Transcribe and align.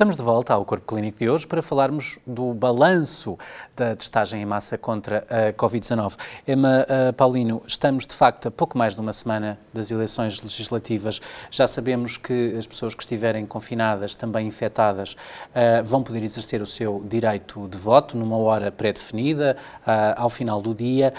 Estamos 0.00 0.16
de 0.16 0.22
volta 0.22 0.54
ao 0.54 0.64
Corpo 0.64 0.94
Clínico 0.94 1.18
de 1.18 1.28
hoje 1.28 1.46
para 1.46 1.60
falarmos 1.60 2.18
do 2.26 2.54
balanço 2.54 3.38
da 3.76 3.94
testagem 3.94 4.40
em 4.40 4.46
massa 4.46 4.78
contra 4.78 5.26
a 5.28 5.52
Covid-19. 5.52 6.16
Emma 6.48 6.86
uh, 6.88 7.12
Paulino, 7.12 7.62
estamos 7.66 8.06
de 8.06 8.14
facto 8.14 8.48
a 8.48 8.50
pouco 8.50 8.78
mais 8.78 8.94
de 8.94 9.00
uma 9.02 9.12
semana 9.12 9.58
das 9.74 9.90
eleições 9.90 10.40
legislativas. 10.40 11.20
Já 11.50 11.66
sabemos 11.66 12.16
que 12.16 12.54
as 12.58 12.66
pessoas 12.66 12.94
que 12.94 13.02
estiverem 13.02 13.44
confinadas, 13.44 14.14
também 14.14 14.46
infectadas, 14.46 15.12
uh, 15.12 15.84
vão 15.84 16.02
poder 16.02 16.22
exercer 16.22 16.62
o 16.62 16.66
seu 16.66 17.04
direito 17.06 17.68
de 17.68 17.76
voto 17.76 18.16
numa 18.16 18.38
hora 18.38 18.72
pré-definida, 18.72 19.54
uh, 19.82 20.16
ao 20.16 20.30
final 20.30 20.62
do 20.62 20.74
dia, 20.74 21.12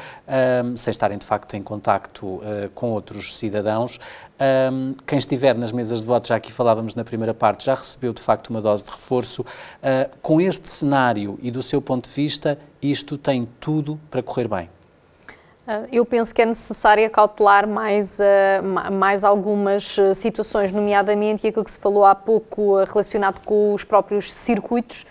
sem 0.76 0.90
estarem 0.90 1.20
de 1.20 1.26
facto 1.26 1.54
em 1.55 1.62
contacto 1.62 2.41
com 2.73 2.91
outros 2.91 3.38
cidadãos. 3.38 4.00
Um, 4.41 4.95
quem 5.05 5.20
estiver 5.20 5.55
nas 5.55 5.72
mesas 5.72 6.00
de 6.00 6.05
voto, 6.08 6.30
já 6.30 6.36
aqui 6.36 6.52
falávamos 6.52 6.95
na 6.95 7.04
primeira 7.04 7.31
parte, 7.31 7.66
já 7.66 7.76
recebeu 7.76 8.12
de 8.12 8.22
facto 8.23 8.50
uma 8.50 8.59
dose 8.59 8.86
de 8.86 8.90
reforço. 8.90 9.44
Uh, 9.44 10.09
com 10.20 10.41
este 10.41 10.67
cenário 10.67 11.38
e 11.44 11.52
do 11.52 11.62
seu 11.62 11.80
ponto 11.80 12.09
de 12.09 12.16
vista, 12.16 12.58
isto 12.81 13.20
tem 13.20 13.48
tudo 13.59 14.00
para 14.09 14.23
correr 14.23 14.48
bem? 14.48 14.67
Ah, 15.67 15.84
eu 15.91 16.04
penso 16.04 16.34
que 16.34 16.41
é 16.41 16.45
necessário 16.45 17.08
cautelar 17.12 17.67
mais, 17.67 18.17
uh, 18.17 18.91
mais 18.91 19.23
algumas 19.23 19.95
situações, 20.16 20.72
nomeadamente 20.72 21.45
aquilo 21.45 21.64
que 21.64 21.70
se 21.70 21.78
falou 21.78 22.03
há 22.03 22.16
pouco 22.16 22.84
relacionado 22.84 23.45
com 23.45 23.76
os 23.76 23.84
próprios 23.84 24.34
circuitos 24.34 25.05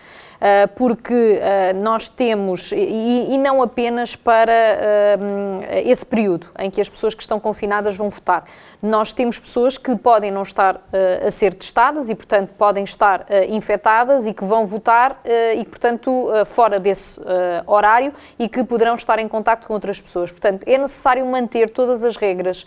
porque 0.74 1.38
eh, 1.40 1.72
nós 1.74 2.08
temos, 2.08 2.72
e, 2.72 3.36
não 3.36 3.62
apenas 3.62 4.16
para 4.16 4.52
eh, 4.52 5.82
esse 5.84 6.04
período 6.04 6.46
em 6.58 6.70
que 6.70 6.80
as 6.80 6.88
pessoas 6.88 7.14
que 7.14 7.20
estão 7.20 7.38
confinadas 7.38 7.96
vão 7.96 8.08
votar, 8.08 8.44
nós 8.82 9.12
temos 9.12 9.38
pessoas 9.38 9.76
que 9.76 9.94
podem 9.94 10.30
não 10.30 10.42
estar 10.42 10.80
a 11.26 11.30
ser 11.30 11.52
testadas 11.52 12.08
e, 12.08 12.14
portanto, 12.14 12.50
podem 12.56 12.84
estar 12.84 13.26
infectadas 13.50 14.26
e 14.26 14.32
que 14.32 14.42
vão 14.42 14.64
votar 14.64 15.20
e, 15.54 15.62
portanto, 15.66 16.28
fora 16.46 16.80
desse 16.80 17.20
horário 17.66 18.12
e 18.38 18.48
que 18.48 18.64
poderão 18.64 18.94
estar 18.94 19.18
em 19.18 19.28
contato 19.28 19.66
com 19.66 19.74
outras 19.74 20.00
pessoas. 20.00 20.32
Portanto, 20.32 20.66
é 20.66 20.78
necessário 20.78 21.26
manter 21.26 21.68
todas 21.68 22.02
as 22.02 22.16
regras 22.16 22.64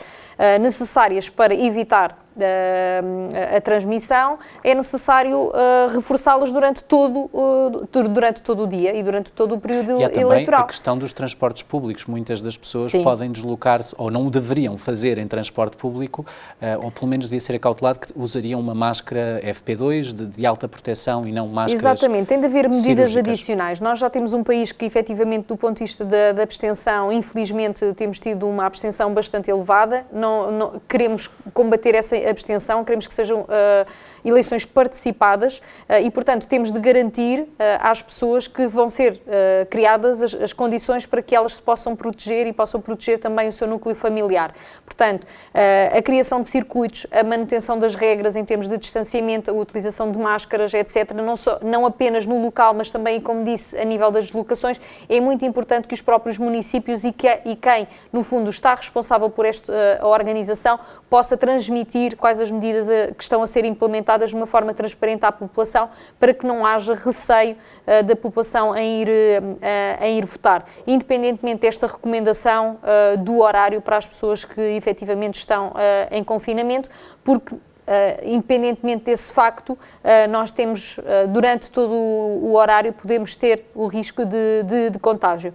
necessárias 0.59 1.29
para 1.29 1.55
evitar 1.55 2.22
a, 2.37 3.57
a 3.57 3.61
transmissão, 3.61 4.37
é 4.63 4.73
necessário 4.73 5.47
uh, 5.47 5.53
reforçá-las 5.93 6.51
durante 6.51 6.83
todo, 6.83 7.29
uh, 7.33 7.87
durante 8.09 8.41
todo 8.41 8.63
o 8.63 8.67
dia 8.67 8.95
e 8.95 9.03
durante 9.03 9.31
todo 9.31 9.55
o 9.55 9.59
período 9.59 9.99
e 9.99 10.03
há 10.03 10.09
também 10.09 10.23
eleitoral. 10.23 10.61
a 10.61 10.67
questão 10.67 10.97
dos 10.97 11.13
transportes 11.13 11.63
públicos. 11.63 12.05
Muitas 12.05 12.41
das 12.41 12.57
pessoas 12.57 12.85
Sim. 12.85 13.03
podem 13.03 13.31
deslocar-se, 13.31 13.95
ou 13.97 14.09
não 14.09 14.25
o 14.25 14.29
deveriam 14.29 14.77
fazer 14.77 15.17
em 15.17 15.27
transporte 15.27 15.77
público, 15.77 16.25
uh, 16.61 16.85
ou 16.85 16.91
pelo 16.91 17.07
menos 17.07 17.27
devia 17.27 17.39
ser 17.39 17.55
acautelado 17.55 17.99
que 17.99 18.07
usariam 18.15 18.59
uma 18.59 18.73
máscara 18.73 19.41
FP2 19.45 20.13
de, 20.13 20.25
de 20.25 20.45
alta 20.45 20.67
proteção 20.67 21.27
e 21.27 21.31
não 21.31 21.47
máscaras 21.47 22.01
Exatamente, 22.01 22.27
tem 22.27 22.39
de 22.39 22.45
haver 22.45 22.63
medidas 22.63 23.11
cirúrgicas. 23.11 23.27
adicionais. 23.27 23.79
Nós 23.79 23.99
já 23.99 24.09
temos 24.09 24.33
um 24.33 24.43
país 24.43 24.71
que, 24.71 24.85
efetivamente, 24.85 25.47
do 25.47 25.57
ponto 25.57 25.77
de 25.77 25.83
vista 25.83 26.03
da, 26.05 26.31
da 26.31 26.43
abstenção, 26.43 27.11
infelizmente, 27.11 27.93
temos 27.93 28.19
tido 28.19 28.47
uma 28.47 28.65
abstenção 28.65 29.13
bastante 29.13 29.49
elevada. 29.49 30.05
Não, 30.11 30.51
não 30.51 30.81
queremos 30.87 31.29
combater 31.53 31.95
essa 31.95 32.15
abstenção, 32.25 32.83
queremos 32.83 33.07
que 33.07 33.13
sejam 33.13 33.41
uh, 33.41 33.45
eleições 34.23 34.65
participadas 34.65 35.57
uh, 35.57 35.95
e, 36.01 36.09
portanto, 36.09 36.47
temos 36.47 36.71
de 36.71 36.79
garantir 36.79 37.41
uh, 37.41 37.47
às 37.79 38.01
pessoas 38.01 38.47
que 38.47 38.67
vão 38.67 38.87
ser 38.87 39.21
criadas 39.69 40.21
as, 40.21 40.33
as, 40.33 40.53
condições 40.53 41.05
para 41.05 41.21
que 41.21 41.35
elas 41.35 41.55
se 41.55 41.61
possam 41.61 41.95
proteger 41.95 42.47
e 42.47 42.53
possam 42.53 42.79
proteger 42.79 43.19
também 43.19 43.47
o 43.47 43.51
seu 43.51 43.67
núcleo 43.67 43.95
familiar. 43.95 44.53
Portanto, 44.85 45.25
a 45.95 46.01
criação 46.01 46.39
de 46.41 46.47
circuitos, 46.47 47.07
a 47.11 47.23
manutenção 47.23 47.77
das 47.77 47.95
regras 47.95 48.35
em 48.35 48.45
termos 48.45 48.67
de 48.67 48.77
distanciamento, 48.77 49.49
a 49.49 49.53
utilização 49.53 50.11
de 50.11 50.19
máscaras, 50.19 50.73
etc., 50.73 51.11
não, 51.13 51.35
só, 51.35 51.59
não 51.61 51.85
apenas 51.85 52.25
no 52.25 52.41
local, 52.41 52.73
mas 52.73 52.91
também, 52.91 53.19
como 53.19 53.43
disse, 53.43 53.77
a 53.77 53.83
nível 53.83 54.11
das 54.11 54.25
deslocações, 54.25 54.79
é 55.09 55.19
muito 55.19 55.45
importante 55.45 55.87
que 55.87 55.93
os 55.93 56.01
próprios 56.01 56.37
municípios 56.37 57.03
e, 57.03 57.11
que, 57.11 57.27
e 57.45 57.55
quem, 57.55 57.87
no 58.11 58.23
fundo, 58.23 58.49
está 58.49 58.75
responsável 58.75 59.29
por 59.29 59.45
esta 59.45 59.73
organização 60.05 60.79
possa 61.09 61.37
transmitir 61.37 62.12
quais 62.15 62.39
as 62.39 62.51
medidas 62.51 62.87
que 63.15 63.23
estão 63.23 63.41
a 63.41 63.47
ser 63.47 63.65
implementadas 63.65 64.29
de 64.29 64.35
uma 64.35 64.45
forma 64.45 64.73
transparente 64.73 65.25
à 65.25 65.31
população 65.31 65.89
para 66.19 66.33
que 66.33 66.45
não 66.45 66.65
haja 66.65 66.93
receio 66.93 67.55
uh, 67.55 68.03
da 68.03 68.15
população 68.15 68.75
em 68.75 69.01
ir, 69.01 69.09
uh, 69.09 70.03
em 70.03 70.17
ir 70.17 70.25
votar, 70.25 70.65
independentemente 70.85 71.61
desta 71.61 71.87
recomendação 71.87 72.77
uh, 72.83 73.17
do 73.17 73.39
horário 73.39 73.81
para 73.81 73.97
as 73.97 74.07
pessoas 74.07 74.45
que 74.45 74.61
efetivamente 74.61 75.35
estão 75.35 75.73
em 76.11 76.23
confinamento, 76.23 76.89
porque 77.23 77.57
Uh, 77.83 78.15
independentemente 78.23 79.03
desse 79.03 79.29
facto, 79.29 79.71
uh, 79.71 79.77
nós 80.29 80.51
temos, 80.51 80.97
uh, 80.99 81.27
durante 81.27 81.69
todo 81.69 81.91
o, 81.93 82.45
o, 82.45 82.55
horário, 82.55 82.93
podemos 82.93 83.35
ter 83.35 83.65
o 83.75 83.87
risco 83.87 84.25
de, 84.25 84.63
de, 84.63 84.89
de 84.91 84.99
contágio. 84.99 85.53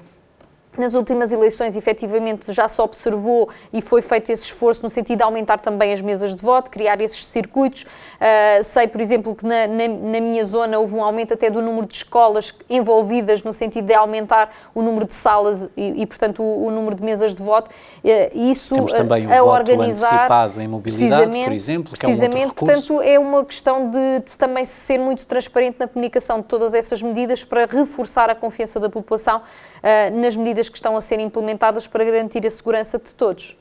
Nas 0.78 0.94
últimas 0.94 1.32
eleições, 1.32 1.74
efetivamente, 1.74 2.52
já 2.52 2.68
se 2.68 2.80
observou 2.80 3.48
e 3.72 3.82
foi 3.82 4.00
feito 4.00 4.30
esse 4.30 4.44
esforço 4.44 4.80
no 4.82 4.88
sentido 4.88 5.18
de 5.18 5.24
aumentar 5.24 5.58
também 5.58 5.92
as 5.92 6.00
mesas 6.00 6.36
de 6.36 6.40
voto, 6.40 6.70
criar 6.70 7.00
esses 7.00 7.24
circuitos. 7.24 7.82
Uh, 7.82 8.62
sei, 8.62 8.86
por 8.86 9.00
exemplo, 9.00 9.34
que 9.34 9.44
na, 9.44 9.66
na, 9.66 9.88
na, 9.88 10.20
minha 10.20 10.44
zona 10.44 10.78
houve 10.78 10.94
um 10.94 11.02
aumento 11.02 11.34
até 11.34 11.50
do 11.50 11.60
número 11.60 11.84
de 11.84 11.96
escolas 11.96 12.54
envolvidas 12.70 13.42
no 13.42 13.52
sentido 13.52 13.86
de 13.86 13.94
aumentar 13.94 14.54
o 14.72 14.80
número 14.80 15.04
de 15.04 15.14
salas 15.14 15.70
e, 15.76 16.02
e 16.02 16.06
portanto, 16.06 16.42
o, 16.44 16.66
o, 16.66 16.70
número 16.70 16.94
de 16.94 17.02
mesas 17.02 17.34
de 17.34 17.42
voto. 17.42 17.70
Uh, 18.04 18.50
isso 18.50 18.74
Temos 18.74 18.92
também 18.92 19.26
o 19.26 19.32
a 19.32 19.38
voto 19.38 19.50
organizar, 19.50 20.14
antecipado 20.14 20.60
em 20.60 20.68
mobilidade, 20.68 21.44
por 21.44 21.52
exemplo, 21.52 21.92
que 21.92 21.98
precisamente, 21.98 22.44
é 22.44 22.46
um 22.46 22.50
portanto, 22.50 23.02
é 23.02 23.18
uma 23.18 23.44
questão 23.44 23.90
de, 23.90 24.20
de 24.20 24.38
também 24.38 24.64
ser 24.64 24.98
muito 24.98 25.26
transparente 25.26 25.80
na 25.80 25.88
comunicação 25.88 26.38
de 26.38 26.44
todas 26.44 26.72
essas 26.72 27.02
medidas 27.02 27.42
para 27.42 27.66
reforçar 27.66 28.30
a 28.30 28.34
confiança 28.34 28.78
da 28.78 28.88
população 28.88 29.38
uh, 29.38 30.20
nas 30.20 30.36
medidas 30.36 30.67
que 30.68 30.76
estão 30.76 30.96
a 30.96 31.00
ser 31.00 31.20
implementadas 31.20 31.86
para 31.86 32.04
garantir 32.04 32.46
a 32.46 32.50
segurança 32.50 32.98
de 32.98 33.14
todos. 33.14 33.56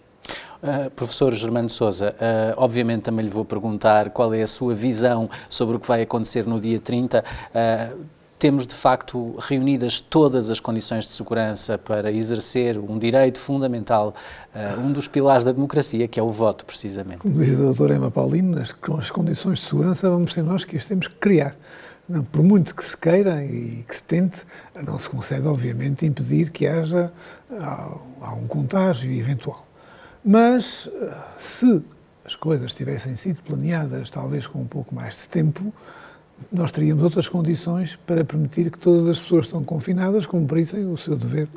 Uh, 0.61 0.89
professor 0.91 1.33
Germano 1.33 1.69
Souza, 1.69 2.15
uh, 2.15 2.53
obviamente 2.57 3.03
também 3.03 3.23
lhe 3.23 3.31
vou 3.31 3.45
perguntar 3.45 4.09
qual 4.09 4.33
é 4.33 4.41
a 4.41 4.47
sua 4.47 4.73
visão 4.73 5.29
sobre 5.47 5.77
o 5.77 5.79
que 5.79 5.87
vai 5.87 6.01
acontecer 6.01 6.45
no 6.45 6.59
dia 6.59 6.79
30. 6.79 7.23
Uh, 7.23 8.05
temos 8.39 8.67
de 8.67 8.73
facto 8.75 9.35
reunidas 9.39 9.99
todas 9.99 10.49
as 10.49 10.59
condições 10.59 11.05
de 11.05 11.11
segurança 11.11 11.77
para 11.77 12.11
exercer 12.11 12.77
um 12.77 12.99
direito 12.99 13.39
fundamental, 13.39 14.13
um 14.77 14.91
dos 14.91 15.07
pilares 15.07 15.43
da 15.43 15.51
democracia, 15.51 16.07
que 16.07 16.19
é 16.19 16.23
o 16.23 16.29
voto, 16.29 16.63
precisamente. 16.63 17.17
Como 17.17 17.33
diz 17.33 17.59
a 17.59 17.63
doutora 17.63 17.95
Emma 17.95 18.11
Paulino, 18.11 18.63
com 18.79 18.95
as 18.95 19.09
condições 19.09 19.57
de 19.57 19.65
segurança 19.65 20.07
vamos 20.07 20.33
ser 20.33 20.43
nós 20.43 20.63
que 20.63 20.77
as 20.77 20.85
temos 20.85 21.07
que 21.07 21.15
criar. 21.15 21.55
Não, 22.07 22.23
por 22.23 22.41
muito 22.41 22.73
que 22.73 22.83
se 22.85 22.95
queira 22.95 23.43
e 23.43 23.83
que 23.85 23.95
se 23.95 24.03
tente, 24.03 24.45
não 24.85 24.97
se 24.97 25.09
consegue, 25.09 25.45
obviamente, 25.45 26.05
impedir 26.05 26.51
que 26.51 26.65
haja 26.65 27.11
há, 27.51 28.33
um 28.33 28.47
contágio 28.47 29.11
eventual. 29.11 29.67
Mas 30.23 30.89
se 31.37 31.83
as 32.23 32.35
coisas 32.35 32.73
tivessem 32.73 33.15
sido 33.15 33.41
planeadas, 33.41 34.09
talvez 34.09 34.47
com 34.47 34.59
um 34.59 34.67
pouco 34.67 34.95
mais 34.95 35.15
de 35.15 35.29
tempo, 35.29 35.73
nós 36.51 36.71
teríamos 36.71 37.03
outras 37.03 37.27
condições 37.27 37.97
para 38.05 38.23
permitir 38.23 38.71
que 38.71 38.77
todas 38.77 39.07
as 39.07 39.19
pessoas 39.19 39.41
que 39.41 39.47
estão 39.47 39.63
confinadas 39.63 40.25
cumprissem 40.25 40.85
o 40.85 40.97
seu 40.97 41.15
dever, 41.15 41.49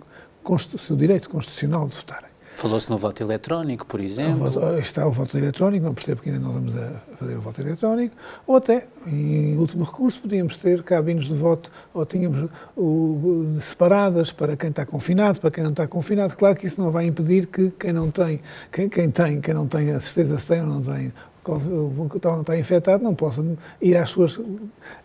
o 0.44 0.78
seu 0.78 0.96
direito 0.96 1.28
constitucional 1.28 1.86
de 1.86 1.94
votarem. 1.94 2.29
Falou-se 2.60 2.90
no 2.90 2.98
voto 2.98 3.22
eletrónico, 3.22 3.86
por 3.86 4.00
exemplo. 4.00 4.48
O 4.48 4.50
voto, 4.50 4.78
está 4.80 5.06
o 5.06 5.10
voto 5.10 5.38
eletrónico, 5.38 5.86
não 5.86 5.94
percebo 5.94 6.20
que 6.20 6.28
ainda 6.28 6.40
não 6.40 6.50
estamos 6.50 6.76
a 6.76 7.16
fazer 7.16 7.34
o 7.34 7.40
voto 7.40 7.60
eletrónico, 7.62 8.14
ou 8.46 8.56
até, 8.56 8.86
em 9.06 9.56
último 9.56 9.82
recurso, 9.82 10.20
podíamos 10.20 10.58
ter 10.58 10.82
cabines 10.82 11.24
de 11.24 11.32
voto, 11.32 11.72
ou 11.94 12.04
tínhamos 12.04 12.50
o, 12.76 13.56
separadas 13.62 14.30
para 14.30 14.58
quem 14.58 14.68
está 14.68 14.84
confinado, 14.84 15.40
para 15.40 15.50
quem 15.50 15.64
não 15.64 15.70
está 15.70 15.86
confinado. 15.86 16.36
Claro 16.36 16.54
que 16.54 16.66
isso 16.66 16.78
não 16.78 16.90
vai 16.90 17.06
impedir 17.06 17.46
que 17.46 17.70
quem 17.70 17.94
não 17.94 18.10
tem, 18.10 18.42
quem, 18.70 18.90
quem 18.90 19.10
tem, 19.10 19.40
quem 19.40 19.54
não 19.54 19.66
tem 19.66 19.92
a 19.92 20.00
certeza 20.02 20.38
se 20.38 20.48
tem 20.48 20.60
ou 20.60 20.66
não 20.66 20.82
tem 20.82 21.14
o 21.46 22.10
não 22.22 22.40
está 22.42 22.58
infectado, 22.58 23.02
não 23.02 23.14
possa 23.14 23.42
ir 23.80 23.96
às 23.96 24.10
suas, 24.10 24.38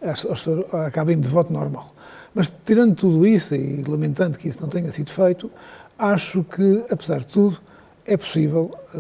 às, 0.02 0.26
à 0.74 0.92
cabine 0.92 1.22
de 1.22 1.30
voto 1.30 1.54
normal. 1.54 1.96
Mas, 2.34 2.52
tirando 2.66 2.96
tudo 2.96 3.26
isso 3.26 3.56
e 3.56 3.82
lamentando 3.88 4.38
que 4.38 4.50
isso 4.50 4.60
não 4.60 4.68
tenha 4.68 4.92
sido 4.92 5.10
feito, 5.10 5.50
acho 5.98 6.44
que, 6.44 6.84
apesar 6.90 7.20
de 7.20 7.28
tudo, 7.28 7.60
é 8.06 8.18
possível 8.18 8.74
eh, 8.94 9.00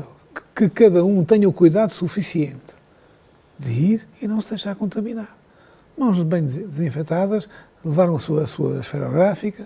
que 0.56 0.70
cada 0.70 1.04
um 1.04 1.24
tenha 1.24 1.48
o 1.48 1.54
cuidado 1.54 1.92
suficiente 1.92 2.76
de 3.58 3.72
ir 3.72 4.08
e 4.22 4.28
não 4.28 4.42
se 4.42 4.50
deixar 4.50 4.76
contaminar. 4.76 5.38
Mãos 5.98 6.22
bem 6.24 6.46
desinfetadas, 6.46 7.48
levaram 7.84 8.16
a 8.16 8.20
sua, 8.20 8.44
a 8.44 8.48
sua 8.48 8.80
esferográfica, 8.80 9.66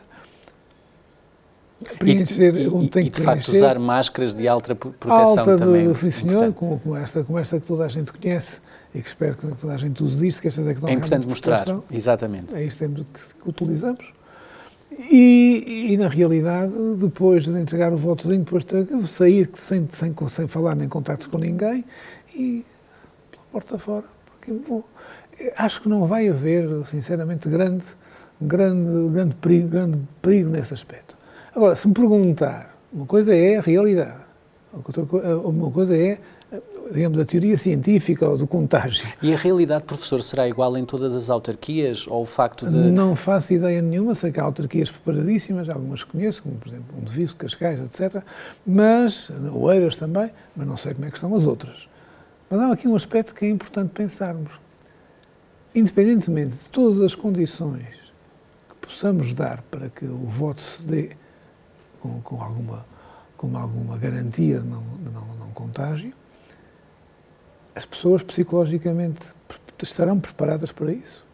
preencher 1.97 2.55
e, 2.55 2.67
onde 2.67 2.89
tem 2.89 3.07
e, 3.07 3.09
que 3.09 3.19
de 3.19 3.25
facto 3.25 3.49
usar 3.49 3.79
máscaras 3.79 4.35
de 4.35 4.47
alta 4.47 4.75
proteção 4.75 5.39
alta 5.39 5.57
também. 5.57 5.87
Alta, 5.87 5.99
sim 5.99 6.11
senhor, 6.11 6.53
com, 6.53 6.77
com, 6.77 6.97
esta, 6.97 7.23
com 7.23 7.39
esta 7.39 7.59
que 7.59 7.65
toda 7.65 7.85
a 7.85 7.87
gente 7.87 8.11
conhece 8.11 8.61
e 8.93 9.01
que 9.01 9.07
espero 9.07 9.35
que 9.35 9.47
toda 9.55 9.73
a 9.73 9.77
gente 9.77 10.03
use 10.03 10.17
disto, 10.17 10.41
que 10.41 10.47
estas 10.47 10.67
é 10.67 10.73
que 10.73 10.81
não 10.81 10.89
É 10.89 10.93
importante 10.93 11.27
mostrar, 11.27 11.65
exatamente. 11.91 12.55
É 12.55 12.63
isto 12.63 12.87
que, 12.87 13.41
que 13.41 13.49
utilizamos. 13.49 14.18
E, 14.99 15.93
e, 15.93 15.97
na 15.97 16.09
realidade, 16.09 16.73
depois 16.97 17.45
de 17.45 17.57
entregar 17.57 17.93
o 17.93 17.97
votozinho, 17.97 18.43
depois 18.43 18.65
de 18.65 19.07
sair 19.07 19.49
sem, 19.55 19.87
sem, 19.93 20.13
sem 20.27 20.47
falar 20.47 20.75
nem 20.75 20.89
contactos 20.89 21.27
com 21.27 21.37
ninguém 21.37 21.85
e 22.35 22.65
pela 23.31 23.43
porta 23.49 23.79
fora, 23.79 24.03
porque 24.25 24.53
acho 25.57 25.81
que 25.81 25.87
não 25.87 26.05
vai 26.05 26.27
haver, 26.27 26.67
sinceramente, 26.85 27.47
grande, 27.47 27.85
grande, 28.41 29.13
grande, 29.13 29.35
perigo, 29.35 29.69
grande 29.69 29.99
perigo 30.21 30.49
nesse 30.49 30.73
aspecto. 30.73 31.17
Agora, 31.55 31.77
se 31.77 31.87
me 31.87 31.93
perguntar, 31.93 32.77
uma 32.91 33.05
coisa 33.05 33.33
é 33.33 33.55
a 33.55 33.61
realidade, 33.61 34.25
uma 34.73 35.71
coisa 35.71 35.95
é 35.95 36.17
digamos, 36.91 37.19
a 37.19 37.25
teoria 37.25 37.57
científica 37.57 38.27
ou 38.27 38.37
do 38.37 38.47
contágio. 38.47 39.07
E 39.21 39.31
a 39.33 39.37
realidade, 39.37 39.83
professor, 39.83 40.21
será 40.23 40.47
igual 40.47 40.75
em 40.77 40.83
todas 40.83 41.15
as 41.15 41.29
autarquias 41.29 42.07
ou 42.07 42.23
o 42.23 42.25
facto 42.25 42.67
de... 42.67 42.75
Não 42.75 43.15
faço 43.15 43.53
ideia 43.53 43.81
nenhuma, 43.81 44.15
sei 44.15 44.31
que 44.31 44.39
há 44.39 44.43
autarquias 44.43 44.89
preparadíssimas, 44.89 45.69
algumas 45.69 46.03
conheço, 46.03 46.41
como 46.41 46.55
por 46.55 46.67
exemplo 46.67 46.97
um 46.97 47.03
de 47.03 47.11
Viso, 47.11 47.35
Cascais, 47.35 47.79
etc., 47.79 48.23
mas, 48.65 49.29
Oeiras 49.53 49.95
também, 49.95 50.31
mas 50.55 50.67
não 50.67 50.77
sei 50.77 50.93
como 50.93 51.05
é 51.05 51.09
que 51.09 51.17
estão 51.17 51.35
as 51.35 51.45
outras. 51.45 51.87
Mas 52.49 52.59
há 52.59 52.71
aqui 52.71 52.87
um 52.87 52.95
aspecto 52.95 53.35
que 53.35 53.45
é 53.45 53.49
importante 53.49 53.91
pensarmos. 53.91 54.53
Independentemente 55.75 56.57
de 56.57 56.69
todas 56.69 57.03
as 57.03 57.13
condições 57.13 57.95
que 58.67 58.87
possamos 58.87 59.35
dar 59.35 59.61
para 59.69 59.87
que 59.89 60.05
o 60.05 60.25
voto 60.25 60.61
se 60.61 60.81
dê 60.81 61.11
com, 62.01 62.19
com 62.21 62.41
alguma, 62.41 62.85
com 63.37 63.55
alguma 63.55 63.97
garantia 63.99 64.61
de 64.61 64.65
não, 64.65 64.81
de 64.81 65.11
não, 65.11 65.35
não 65.35 65.49
contágio, 65.51 66.11
as 67.79 67.85
pessoas 67.85 68.23
psicologicamente 68.23 69.21
estarão 69.81 70.19
preparadas 70.19 70.69
para 70.69 70.91
isso? 70.91 71.25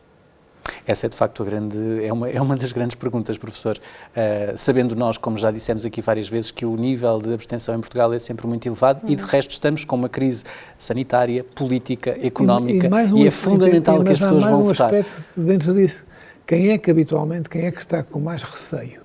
Essa 0.86 1.08
é 1.08 1.10
de 1.10 1.18
facto 1.18 1.42
a 1.42 1.46
grande, 1.46 2.06
é 2.06 2.14
uma, 2.14 2.30
é 2.30 2.40
uma 2.40 2.56
das 2.56 2.72
grandes 2.72 2.94
perguntas, 2.96 3.36
professor. 3.36 3.78
Uh, 3.78 4.56
sabendo 4.56 4.96
nós, 4.96 5.18
como 5.18 5.38
já 5.38 5.50
dissemos 5.50 5.86
aqui 5.86 6.02
várias 6.02 6.30
vezes, 6.30 6.52
que 6.52 6.64
o 6.64 6.76
nível 6.76 7.20
de 7.20 7.34
abstenção 7.34 7.74
em 7.74 7.80
Portugal 7.80 8.14
é 8.14 8.20
sempre 8.20 8.46
muito 8.46 8.68
elevado 8.68 9.04
uhum. 9.04 9.12
e 9.12 9.16
de 9.16 9.24
resto 9.24 9.52
estamos 9.52 9.84
com 9.84 9.96
uma 9.96 10.08
crise 10.08 10.44
sanitária, 10.78 11.44
política, 11.44 12.12
económica 12.24 12.88
e, 12.88 13.10
e, 13.10 13.14
um, 13.14 13.18
e 13.18 13.28
é 13.28 13.32
fundamental 13.32 14.04
que 14.04 14.12
as 14.12 14.20
pessoas 14.20 14.44
vão 14.44 14.60
um 14.60 14.64
votar. 14.64 14.94
Aspecto 14.94 15.24
dentro 15.36 15.74
disso, 15.74 16.06
quem 16.46 16.70
é 16.70 16.78
que 16.78 16.92
habitualmente, 16.92 17.50
quem 17.50 17.66
é 17.66 17.72
que 17.72 17.80
está 17.80 18.04
com 18.04 18.20
mais 18.20 18.44
receio? 18.44 19.02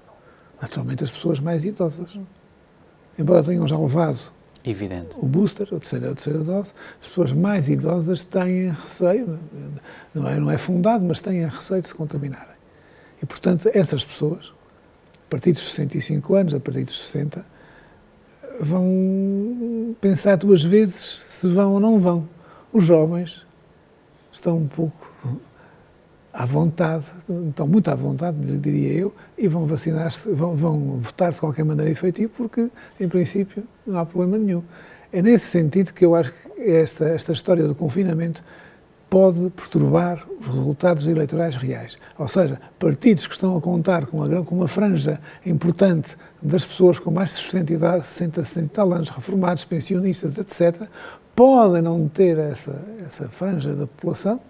Naturalmente 0.60 1.04
as 1.04 1.10
pessoas 1.10 1.40
mais 1.40 1.64
idosas. 1.64 2.18
Embora 3.18 3.42
tenham 3.42 3.66
já 3.66 3.78
levado 3.78 4.18
Evidente. 4.64 5.16
O 5.18 5.26
booster, 5.26 5.66
a 5.68 5.78
terceira, 5.78 6.10
a 6.10 6.14
terceira 6.14 6.38
dose, 6.40 6.72
as 7.00 7.08
pessoas 7.08 7.32
mais 7.32 7.68
idosas 7.68 8.22
têm 8.22 8.70
receio, 8.70 9.38
não 10.14 10.28
é, 10.28 10.38
não 10.38 10.50
é 10.50 10.58
fundado, 10.58 11.04
mas 11.04 11.20
têm 11.20 11.46
receio 11.46 11.80
de 11.80 11.88
se 11.88 11.94
contaminarem. 11.94 12.56
E, 13.22 13.26
portanto, 13.26 13.70
essas 13.72 14.04
pessoas, 14.04 14.52
a 15.26 15.30
partir 15.30 15.52
dos 15.52 15.62
65 15.62 16.34
anos, 16.34 16.54
a 16.54 16.60
partir 16.60 16.84
dos 16.84 17.06
60, 17.06 17.44
vão 18.60 19.96
pensar 20.00 20.36
duas 20.36 20.62
vezes 20.62 21.24
se 21.26 21.48
vão 21.48 21.72
ou 21.72 21.80
não 21.80 21.98
vão. 21.98 22.28
Os 22.72 22.84
jovens 22.84 23.46
estão 24.30 24.58
um 24.58 24.68
pouco 24.68 25.09
à 26.40 26.46
vontade, 26.46 27.04
estão 27.50 27.68
muito 27.68 27.90
à 27.90 27.94
vontade, 27.94 28.38
diria 28.58 28.94
eu, 28.94 29.14
e 29.36 29.46
vão 29.46 29.66
vacinar-se, 29.66 30.26
vão, 30.30 30.56
vão 30.56 30.98
votar 30.98 31.32
de 31.32 31.38
qualquer 31.38 31.66
maneira 31.66 31.90
efetivo, 31.90 32.32
porque, 32.34 32.70
em 32.98 33.06
princípio, 33.06 33.62
não 33.86 33.98
há 33.98 34.06
problema 34.06 34.38
nenhum. 34.38 34.62
É 35.12 35.20
nesse 35.20 35.48
sentido 35.48 35.92
que 35.92 36.02
eu 36.02 36.14
acho 36.14 36.32
que 36.32 36.62
esta, 36.62 37.04
esta 37.04 37.32
história 37.34 37.68
do 37.68 37.74
confinamento 37.74 38.42
pode 39.10 39.50
perturbar 39.50 40.26
os 40.40 40.46
resultados 40.46 41.06
eleitorais 41.06 41.56
reais. 41.56 41.98
Ou 42.16 42.26
seja, 42.26 42.58
partidos 42.78 43.26
que 43.26 43.34
estão 43.34 43.54
a 43.54 43.60
contar 43.60 44.06
com, 44.06 44.22
a, 44.22 44.42
com 44.42 44.54
uma 44.54 44.68
franja 44.68 45.20
importante 45.44 46.16
das 46.40 46.64
pessoas 46.64 46.98
com 46.98 47.10
mais 47.10 47.34
de 47.36 47.42
60, 47.42 47.72
idade, 47.74 48.06
60, 48.06 48.44
60 48.46 48.68
tal 48.72 48.90
anos, 48.94 49.10
reformados, 49.10 49.64
pensionistas, 49.64 50.38
etc., 50.38 50.88
podem 51.36 51.82
não 51.82 52.08
ter 52.08 52.38
essa, 52.38 52.82
essa 53.04 53.28
franja 53.28 53.74
da 53.74 53.86
população 53.86 54.40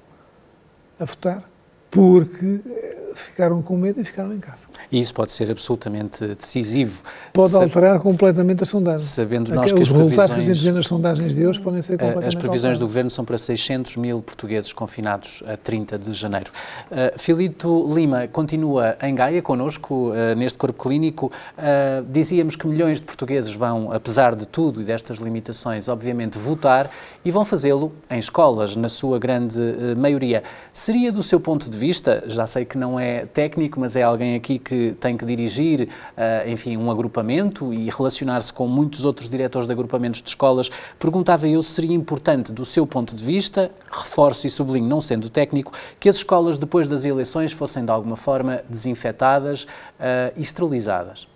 a 1.01 1.05
votar 1.05 1.50
porque 1.91 2.61
eh, 2.67 3.13
ficaram 3.15 3.61
com 3.63 3.77
medo 3.77 4.01
e 4.01 4.05
ficaram 4.05 4.33
em 4.33 4.41
casa. 4.41 4.71
E 4.91 4.99
isso 4.99 5.15
pode 5.15 5.31
ser 5.31 5.51
absolutamente 5.51 6.27
decisivo. 6.35 7.03
Pode 7.33 7.55
alterar 7.55 8.01
completamente 8.01 8.65
as 8.65 8.69
sondagens. 8.69 9.09
Sabendo 9.09 9.55
nós 9.55 9.73
que 9.73 9.81
os 9.81 9.89
resultados 9.89 10.35
que 10.35 10.41
a 10.41 10.43
gente 10.43 10.65
vê 10.65 10.73
nas 10.73 10.87
sondagens 10.87 11.35
de 11.35 11.47
hoje 11.47 11.61
podem 11.61 11.81
ser 11.81 11.93
completamente 11.93 12.27
As 12.27 12.35
previsões 12.35 12.57
alteradas. 12.57 12.79
do 12.79 12.87
Governo 12.87 13.11
são 13.11 13.25
para 13.25 13.39
600 13.39 13.97
mil 13.97 14.21
portugueses 14.21 14.73
confinados 14.73 15.45
a 15.47 15.57
30 15.57 15.99
de 15.99 16.13
janeiro. 16.13 16.51
Uh, 16.91 17.19
Filito 17.19 17.89
Lima 17.95 18.27
continua 18.27 18.97
em 19.01 19.15
Gaia 19.15 19.41
connosco 19.41 20.11
uh, 20.11 20.35
neste 20.37 20.59
corpo 20.59 20.83
clínico. 20.83 21.31
Uh, 21.57 22.05
dizíamos 22.11 22.57
que 22.57 22.67
milhões 22.67 22.99
de 22.99 23.05
portugueses 23.05 23.53
vão, 23.53 23.93
apesar 23.93 24.35
de 24.35 24.47
tudo 24.47 24.81
e 24.81 24.85
destas 24.85 25.19
limitações, 25.19 25.89
obviamente 25.89 26.37
votar 26.37 26.91
e 27.25 27.31
vão 27.31 27.45
fazê-lo 27.45 27.93
em 28.11 28.19
escolas, 28.19 28.75
na 28.75 28.89
sua 28.89 29.19
grande 29.21 29.61
maioria. 29.97 30.43
Seria 30.73 31.13
do 31.13 31.23
seu 31.23 31.39
ponto 31.39 31.71
de 31.71 31.77
vista, 31.81 32.23
já 32.27 32.47
sei 32.47 32.65
que 32.65 32.77
não 32.77 33.01
é 33.01 33.25
técnico, 33.27 33.81
mas 33.81 33.97
é 33.97 34.03
alguém 34.03 34.37
aqui 34.37 34.59
que 34.59 34.95
tem 35.01 35.17
que 35.17 35.25
dirigir, 35.25 35.89
uh, 35.89 36.49
enfim, 36.49 36.77
um 36.77 36.91
agrupamento 36.91 37.73
e 37.73 37.89
relacionar-se 37.89 38.53
com 38.53 38.69
muitos 38.69 39.05
outros 39.05 39.29
diretores 39.29 39.67
de 39.67 39.73
agrupamentos 39.73 40.21
de 40.21 40.29
escolas, 40.29 40.71
perguntava 40.99 41.49
eu 41.49 41.63
se 41.63 41.71
seria 41.71 41.97
importante, 41.97 42.53
do 42.53 42.65
seu 42.65 42.87
ponto 42.87 43.17
de 43.17 43.25
vista, 43.25 43.71
reforço 43.91 44.47
e 44.47 44.51
sublinho, 44.51 44.87
não 44.87 45.01
sendo 45.01 45.31
técnico, 45.31 45.73
que 45.99 46.09
as 46.09 46.17
escolas, 46.17 46.59
depois 46.59 46.87
das 46.87 47.05
eleições, 47.05 47.53
fossem 47.53 47.85
de 47.85 47.91
alguma 47.91 48.17
forma 48.17 48.63
desinfetadas 48.69 49.65
uh, 49.65 50.33
e 50.37 50.43
esterilizadas. 50.43 51.27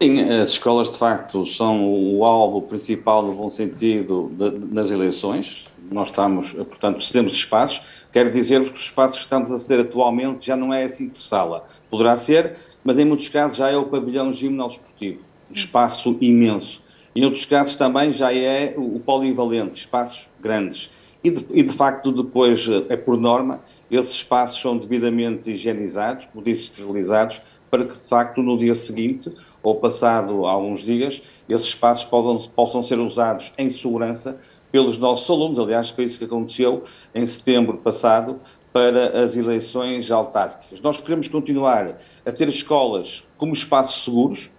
Sim, 0.00 0.20
as 0.20 0.50
escolas 0.50 0.90
de 0.90 0.98
facto 0.98 1.46
são 1.46 1.90
o 1.90 2.22
alvo 2.22 2.60
principal, 2.60 3.22
no 3.22 3.32
bom 3.32 3.48
sentido, 3.48 4.30
de, 4.34 4.50
nas 4.74 4.90
eleições. 4.90 5.68
Nós 5.90 6.08
estamos, 6.08 6.52
portanto, 6.52 7.02
cedemos 7.02 7.32
espaços. 7.32 8.04
Quero 8.12 8.30
dizer-vos 8.30 8.70
que 8.70 8.76
os 8.76 8.84
espaços 8.84 9.16
que 9.16 9.24
estamos 9.24 9.52
a 9.52 9.58
ceder 9.58 9.80
atualmente 9.80 10.44
já 10.44 10.56
não 10.56 10.72
é 10.72 10.84
assim 10.84 11.08
de 11.08 11.18
sala. 11.18 11.64
Poderá 11.90 12.16
ser, 12.16 12.56
mas 12.82 12.98
em 12.98 13.04
muitos 13.04 13.28
casos 13.28 13.58
já 13.58 13.70
é 13.70 13.76
o 13.76 13.86
pavilhão 13.86 14.32
gimnasio-esportivo, 14.32 15.20
espaço 15.50 16.16
imenso. 16.20 16.82
Em 17.14 17.24
outros 17.24 17.44
casos 17.44 17.76
também 17.76 18.12
já 18.12 18.32
é 18.32 18.74
o 18.76 19.00
polivalente, 19.00 19.78
espaços 19.78 20.28
grandes. 20.40 20.90
E 21.24 21.30
de, 21.30 21.46
e 21.50 21.62
de 21.62 21.72
facto, 21.72 22.12
depois, 22.12 22.68
é 22.88 22.96
por 22.96 23.16
norma, 23.16 23.60
esses 23.90 24.14
espaços 24.14 24.60
são 24.60 24.76
devidamente 24.76 25.50
higienizados, 25.50 26.26
como 26.26 26.44
disse, 26.44 26.64
esterilizados, 26.64 27.40
para 27.70 27.84
que 27.84 27.94
de 27.94 28.08
facto 28.08 28.42
no 28.42 28.56
dia 28.56 28.74
seguinte 28.74 29.32
ou 29.62 29.74
passado 29.76 30.46
alguns 30.46 30.84
dias, 30.84 31.22
esses 31.48 31.68
espaços 31.68 32.08
possam 32.54 32.82
ser 32.82 32.98
usados 33.00 33.52
em 33.58 33.68
segurança 33.68 34.38
pelos 34.76 34.98
nossos 34.98 35.30
alunos. 35.30 35.58
Aliás, 35.58 35.88
foi 35.88 36.04
isso 36.04 36.18
que 36.18 36.26
aconteceu 36.26 36.84
em 37.14 37.26
setembro 37.26 37.78
passado 37.78 38.38
para 38.74 39.22
as 39.24 39.34
eleições 39.34 40.10
autárquicas. 40.10 40.82
Nós 40.82 40.98
queremos 40.98 41.28
continuar 41.28 41.96
a 42.26 42.30
ter 42.30 42.46
escolas 42.46 43.26
como 43.38 43.54
espaços 43.54 44.04
seguros, 44.04 44.50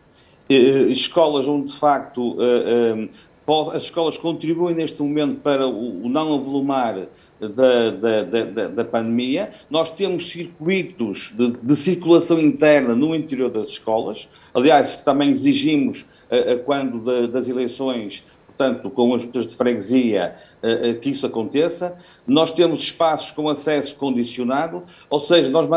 eh, 0.50 0.88
escolas 0.90 1.48
onde 1.48 1.68
de 1.68 1.76
facto 1.78 2.36
eh, 2.42 3.06
eh, 3.48 3.76
as 3.76 3.84
escolas 3.84 4.18
contribuem 4.18 4.74
neste 4.74 5.04
momento 5.04 5.40
para 5.40 5.68
o 5.68 6.10
não 6.10 6.34
avolumar 6.34 7.08
da, 7.40 7.92
da, 7.92 8.24
da, 8.24 8.68
da, 8.70 8.84
pandemia. 8.84 9.52
Nós 9.70 9.92
temos 9.92 10.32
circuitos 10.32 11.32
de, 11.38 11.52
de, 11.52 11.76
circulação 11.76 12.40
interna 12.42 12.96
no 12.96 13.16
interior 13.16 13.52
das 13.52 13.70
escolas. 13.70 14.28
Aliás, 14.54 14.98
também 14.98 15.30
exigimos, 15.30 16.06
quando 16.66 17.28
das 17.30 17.48
eleições, 17.48 18.22
portanto, 18.58 18.90
com 18.90 19.14
as 19.14 19.22
juntas 19.22 19.46
de 19.46 19.56
freguesia, 19.56 20.36
uh, 20.64 21.00
que 21.00 21.12
isso 21.12 21.28
aconteça. 21.28 21.96
Nós 22.26 22.52
temos 22.52 22.82
espaços 22.82 23.30
com 23.32 23.48
acesso 23.48 23.96
condicionado, 23.96 24.84
ou 25.10 25.20
seja, 25.20 25.50
nós 25.50 25.68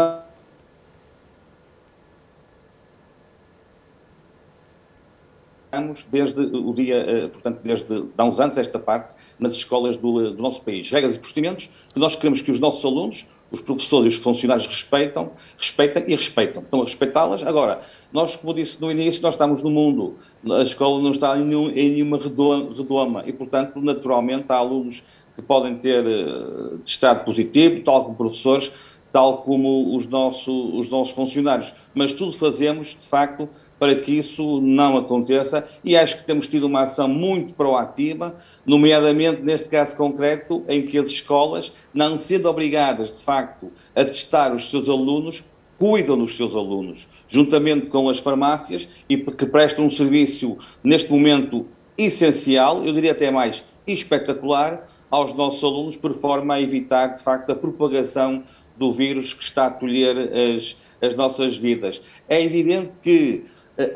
desde 6.11 6.41
o 6.41 6.75
dia, 6.75 6.97
eh, 6.97 7.29
portanto, 7.29 7.61
desde 7.63 8.05
há 8.19 8.25
uns 8.25 8.41
anos, 8.41 8.59
esta 8.59 8.77
parte, 8.77 9.15
nas 9.39 9.53
escolas 9.53 9.97
do, 9.97 10.21
eh, 10.21 10.31
do, 10.31 10.43
nosso 10.43 10.63
país. 10.63 10.91
Regras 10.91 11.15
e 11.15 11.19
procedimentos 11.21 11.71
que 11.93 12.01
nós 12.01 12.17
queremos 12.17 12.43
que 12.43 12.51
os 12.51 12.59
nossos 12.59 12.85
alunos, 12.85 13.25
os 13.51 13.61
professores 13.61 14.13
e 14.13 14.17
os 14.17 14.23
funcionários 14.23 14.67
respeitam, 14.67 15.31
respeitem 15.59 16.05
e 16.07 16.15
respeitam. 16.15 16.63
Estão 16.63 16.81
a 16.81 16.85
respeitá-las. 16.85 17.43
Agora, 17.43 17.81
nós, 18.13 18.37
como 18.37 18.55
disse 18.55 18.81
no 18.81 18.91
início, 18.91 19.23
nós 19.23 19.35
estamos 19.35 19.63
no 19.63 19.71
mundo, 19.71 20.17
a 20.51 20.63
escola 20.63 21.03
não 21.03 21.11
está 21.11 21.37
em, 21.39 21.45
nenhum, 21.45 21.69
em 21.71 21.91
nenhuma 21.91 22.19
redoma 22.19 23.25
e, 23.27 23.33
portanto, 23.33 23.81
naturalmente, 23.81 24.47
há 24.49 24.57
alunos 24.57 25.03
que 25.35 25.43
podem 25.43 25.77
ter 25.77 26.05
uh, 26.07 27.25
positivo, 27.25 27.83
tal 27.83 28.05
como 28.05 28.17
professores, 28.17 28.71
tal 29.13 29.39
como 29.39 29.97
os, 29.97 30.07
nosso, 30.07 30.79
os 30.79 30.89
nossos 30.89 31.15
funcionários. 31.15 31.73
Mas 31.95 32.13
tudo 32.13 32.33
fazemos, 32.33 32.97
de 33.01 33.09
facto, 33.09 33.49
para 33.81 33.97
que 33.97 34.19
isso 34.19 34.61
não 34.61 34.99
aconteça 34.99 35.65
e 35.83 35.97
acho 35.97 36.19
que 36.19 36.27
temos 36.27 36.47
tido 36.47 36.67
uma 36.67 36.83
ação 36.83 37.09
muito 37.09 37.55
proativa, 37.55 38.37
nomeadamente 38.65 39.43
neste 39.43 39.71
caso 39.71 39.97
concreto, 39.97 40.63
em 40.69 40.83
que 40.83 40.99
as 40.99 41.09
escolas, 41.09 41.73
não 41.93 42.17
sendo 42.19 42.49
obrigadas 42.49 43.11
de 43.17 43.23
facto 43.23 43.73
a 43.97 44.05
testar 44.05 44.55
os 44.55 44.71
seus 44.71 44.89
alunos, 44.89 45.43
cuidam 45.79 46.19
dos 46.19 46.37
seus 46.37 46.55
alunos, 46.55 47.09
juntamente 47.27 47.87
com 47.87 48.09
as 48.11 48.19
farmácias 48.19 48.87
e 49.09 49.17
que 49.17 49.47
prestam 49.47 49.87
um 49.87 49.91
serviço 49.91 50.59
neste 50.85 51.11
momento 51.11 51.67
essencial, 51.97 52.85
eu 52.85 52.93
diria 52.93 53.13
até 53.13 53.31
mais 53.31 53.65
espetacular, 53.87 54.87
aos 55.11 55.35
nossos 55.35 55.65
alunos, 55.65 55.97
por 55.97 56.13
forma 56.13 56.55
a 56.55 56.61
evitar, 56.61 57.09
de 57.09 57.23
facto, 57.23 57.51
a 57.51 57.57
propagação 57.57 58.45
do 58.77 58.93
vírus 58.93 59.35
que 59.35 59.43
está 59.43 59.67
a 59.67 59.71
tolher 59.71 60.17
as, 60.33 60.77
as 61.03 61.15
nossas 61.15 61.57
vidas. 61.57 62.01
É 62.29 62.41
evidente 62.41 62.91
que 63.03 63.45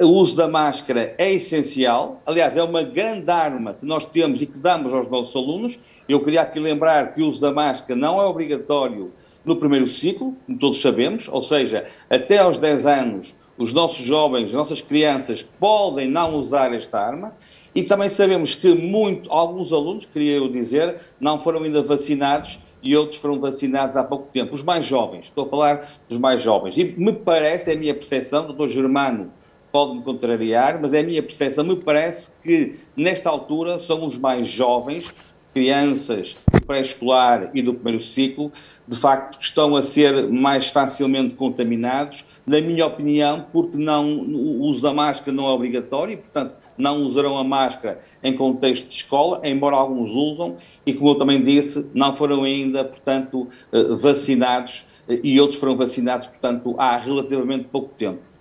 o 0.00 0.06
uso 0.06 0.36
da 0.36 0.48
máscara 0.48 1.14
é 1.18 1.32
essencial, 1.32 2.22
aliás, 2.24 2.56
é 2.56 2.62
uma 2.62 2.82
grande 2.82 3.30
arma 3.30 3.74
que 3.74 3.84
nós 3.84 4.06
temos 4.06 4.40
e 4.40 4.46
que 4.46 4.58
damos 4.58 4.92
aos 4.92 5.08
nossos 5.08 5.34
alunos. 5.36 5.78
Eu 6.08 6.20
queria 6.24 6.42
aqui 6.42 6.58
lembrar 6.58 7.12
que 7.12 7.20
o 7.20 7.26
uso 7.26 7.40
da 7.40 7.52
máscara 7.52 7.98
não 7.98 8.20
é 8.20 8.24
obrigatório 8.24 9.12
no 9.44 9.56
primeiro 9.56 9.86
ciclo, 9.86 10.34
como 10.46 10.58
todos 10.58 10.80
sabemos, 10.80 11.28
ou 11.28 11.42
seja, 11.42 11.84
até 12.08 12.38
aos 12.38 12.56
10 12.56 12.86
anos, 12.86 13.34
os 13.58 13.72
nossos 13.72 14.04
jovens, 14.04 14.46
as 14.46 14.52
nossas 14.52 14.80
crianças 14.80 15.42
podem 15.42 16.08
não 16.08 16.34
usar 16.34 16.72
esta 16.72 16.98
arma. 16.98 17.34
E 17.74 17.82
também 17.82 18.08
sabemos 18.08 18.54
que 18.54 18.74
muito, 18.74 19.30
alguns 19.30 19.72
alunos, 19.72 20.06
queria 20.06 20.36
eu 20.36 20.48
dizer, 20.48 20.96
não 21.20 21.38
foram 21.38 21.62
ainda 21.62 21.82
vacinados 21.82 22.58
e 22.82 22.96
outros 22.96 23.20
foram 23.20 23.40
vacinados 23.40 23.96
há 23.96 24.04
pouco 24.04 24.28
tempo. 24.32 24.54
Os 24.54 24.62
mais 24.62 24.84
jovens, 24.84 25.26
estou 25.26 25.44
a 25.44 25.48
falar 25.48 25.86
dos 26.08 26.18
mais 26.18 26.40
jovens. 26.40 26.76
E 26.78 26.84
me 26.96 27.12
parece, 27.12 27.70
é 27.70 27.74
a 27.74 27.76
minha 27.76 27.94
percepção, 27.94 28.46
doutor 28.46 28.68
Germano 28.68 29.30
pode-me 29.74 30.02
contrariar, 30.02 30.80
mas 30.80 30.94
é 30.94 31.00
a 31.00 31.02
minha 31.02 31.20
percepção, 31.20 31.64
me 31.64 31.74
parece 31.74 32.30
que 32.44 32.76
nesta 32.96 33.28
altura 33.28 33.76
são 33.80 34.06
os 34.06 34.16
mais 34.16 34.46
jovens 34.46 35.12
crianças 35.52 36.36
do 36.52 36.64
pré-escolar 36.64 37.50
e 37.52 37.60
do 37.60 37.74
primeiro 37.74 38.00
ciclo, 38.00 38.52
de 38.86 38.96
facto, 38.96 39.42
estão 39.42 39.74
a 39.74 39.82
ser 39.82 40.30
mais 40.30 40.68
facilmente 40.68 41.34
contaminados, 41.34 42.24
na 42.46 42.60
minha 42.60 42.86
opinião, 42.86 43.46
porque 43.52 43.76
não, 43.76 44.16
o 44.20 44.60
uso 44.60 44.80
da 44.80 44.94
máscara 44.94 45.32
não 45.32 45.48
é 45.48 45.50
obrigatório, 45.50 46.18
portanto, 46.18 46.54
não 46.78 46.98
usarão 46.98 47.36
a 47.36 47.42
máscara 47.42 47.98
em 48.22 48.36
contexto 48.36 48.86
de 48.86 48.94
escola, 48.94 49.40
embora 49.42 49.74
alguns 49.74 50.10
usam, 50.10 50.56
e 50.86 50.94
como 50.94 51.10
eu 51.10 51.14
também 51.16 51.42
disse, 51.42 51.90
não 51.92 52.14
foram 52.14 52.44
ainda, 52.44 52.84
portanto, 52.84 53.48
eh, 53.72 53.82
vacinados, 53.96 54.86
eh, 55.08 55.18
e 55.24 55.40
outros 55.40 55.58
foram 55.58 55.76
vacinados, 55.76 56.28
portanto, 56.28 56.76
há 56.78 56.96
relativamente 56.96 57.64
pouco 57.64 57.92
tempo. 57.98 58.33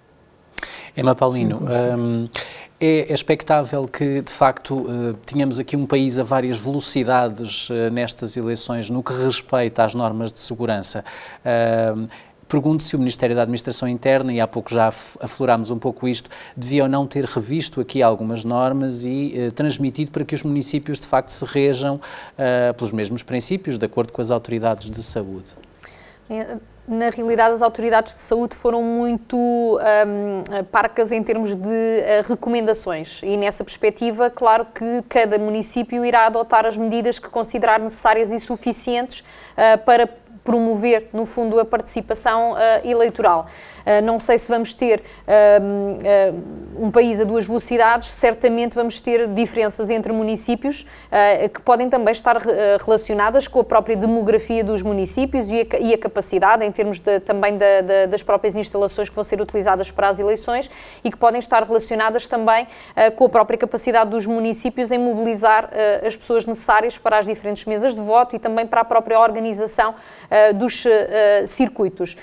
Emma 0.95 1.15
Paulino, 1.15 1.59
hum, 1.97 2.29
é 2.79 3.13
expectável 3.13 3.87
que, 3.87 4.21
de 4.21 4.31
facto, 4.31 4.85
eh, 4.87 5.15
tenhamos 5.25 5.59
aqui 5.59 5.75
um 5.77 5.85
país 5.85 6.19
a 6.19 6.23
várias 6.23 6.57
velocidades 6.57 7.69
eh, 7.71 7.89
nestas 7.89 8.35
eleições 8.35 8.89
no 8.89 9.01
que 9.01 9.13
respeita 9.13 9.83
às 9.83 9.95
normas 9.95 10.31
de 10.33 10.39
segurança. 10.39 11.03
Pergunto 12.45 12.83
se 12.83 12.95
o 12.95 12.99
Ministério 12.99 13.35
da 13.35 13.41
Administração 13.41 13.87
Interna, 13.87 14.31
e 14.31 14.39
há 14.39 14.45
pouco 14.45 14.71
já 14.71 14.87
aflorámos 14.87 15.71
um 15.71 15.79
pouco 15.79 16.07
isto, 16.07 16.29
devia 16.55 16.83
ou 16.83 16.89
não 16.89 17.07
ter 17.07 17.25
revisto 17.25 17.81
aqui 17.81 18.03
algumas 18.03 18.45
normas 18.45 19.05
e 19.05 19.33
eh, 19.35 19.51
transmitido 19.51 20.11
para 20.11 20.23
que 20.23 20.35
os 20.35 20.43
municípios 20.43 20.99
de 20.99 21.07
facto 21.07 21.29
se 21.29 21.45
rejam 21.45 21.99
pelos 22.77 22.91
mesmos 22.91 23.23
princípios, 23.23 23.77
de 23.77 23.85
acordo 23.85 24.11
com 24.11 24.21
as 24.21 24.29
autoridades 24.29 24.89
de 24.89 25.01
saúde. 25.01 25.51
Na 26.85 27.09
realidade, 27.09 27.53
as 27.53 27.61
autoridades 27.61 28.13
de 28.13 28.19
saúde 28.19 28.55
foram 28.55 28.83
muito 28.83 29.37
um, 29.37 30.63
parcas 30.65 31.13
em 31.13 31.23
termos 31.23 31.55
de 31.55 31.69
uh, 31.69 32.27
recomendações 32.27 33.21
e, 33.23 33.37
nessa 33.37 33.63
perspectiva, 33.63 34.29
claro 34.29 34.65
que 34.65 35.01
cada 35.07 35.39
município 35.39 36.03
irá 36.03 36.25
adotar 36.25 36.65
as 36.65 36.75
medidas 36.75 37.19
que 37.19 37.29
considerar 37.29 37.79
necessárias 37.79 38.31
e 38.31 38.39
suficientes 38.39 39.21
uh, 39.21 39.77
para 39.85 40.09
promover, 40.43 41.09
no 41.13 41.25
fundo, 41.25 41.57
a 41.57 41.63
participação 41.63 42.51
uh, 42.51 42.57
eleitoral. 42.83 43.47
Uh, 43.85 44.01
não 44.03 44.17
sei 44.17 44.37
se 44.37 44.49
vamos 44.49 44.73
ter 44.73 45.01
uh, 45.27 46.83
um 46.83 46.89
país 46.89 47.19
a 47.19 47.23
duas 47.23 47.45
velocidades, 47.45 48.09
certamente 48.09 48.75
vamos 48.75 48.99
ter 48.99 49.27
diferenças 49.27 49.89
entre 49.89 50.11
municípios 50.11 50.85
que 51.53 51.61
podem 51.61 51.87
também 51.87 52.11
estar 52.11 52.37
relacionadas 52.83 53.47
com 53.47 53.59
a 53.59 53.63
própria 53.63 53.95
demografia 53.95 54.63
dos 54.63 54.81
municípios 54.81 55.49
e 55.49 55.93
a, 55.93 55.97
capacidade, 55.97 56.65
em 56.65 56.71
termos 56.71 56.99
de, 56.99 57.19
também 57.19 57.57
da, 57.57 57.81
da, 57.81 58.05
das 58.07 58.23
próprias 58.23 58.55
instalações 58.55 59.07
que 59.07 59.15
vão 59.15 59.23
ser 59.23 59.39
utilizadas 59.39 59.91
para 59.91 60.07
as 60.07 60.19
eleições 60.19 60.69
e 61.03 61.11
que 61.11 61.17
podem 61.17 61.39
estar 61.39 61.63
relacionadas 61.63 62.27
também 62.27 62.67
com 63.15 63.25
a 63.25 63.29
própria 63.29 63.57
capacidade 63.57 64.09
dos 64.09 64.25
municípios 64.25 64.91
em 64.91 64.97
mobilizar 64.97 65.69
as 66.05 66.15
pessoas 66.15 66.45
necessárias 66.45 66.97
para 66.97 67.19
as 67.19 67.25
diferentes 67.25 67.65
mesas 67.65 67.93
de 67.93 68.01
voto 68.01 68.35
e 68.35 68.39
também 68.39 68.65
para 68.65 68.81
a 68.81 68.85
própria 68.85 69.19
organização 69.19 69.93
dos 70.55 70.83
circuitos. 71.45 72.17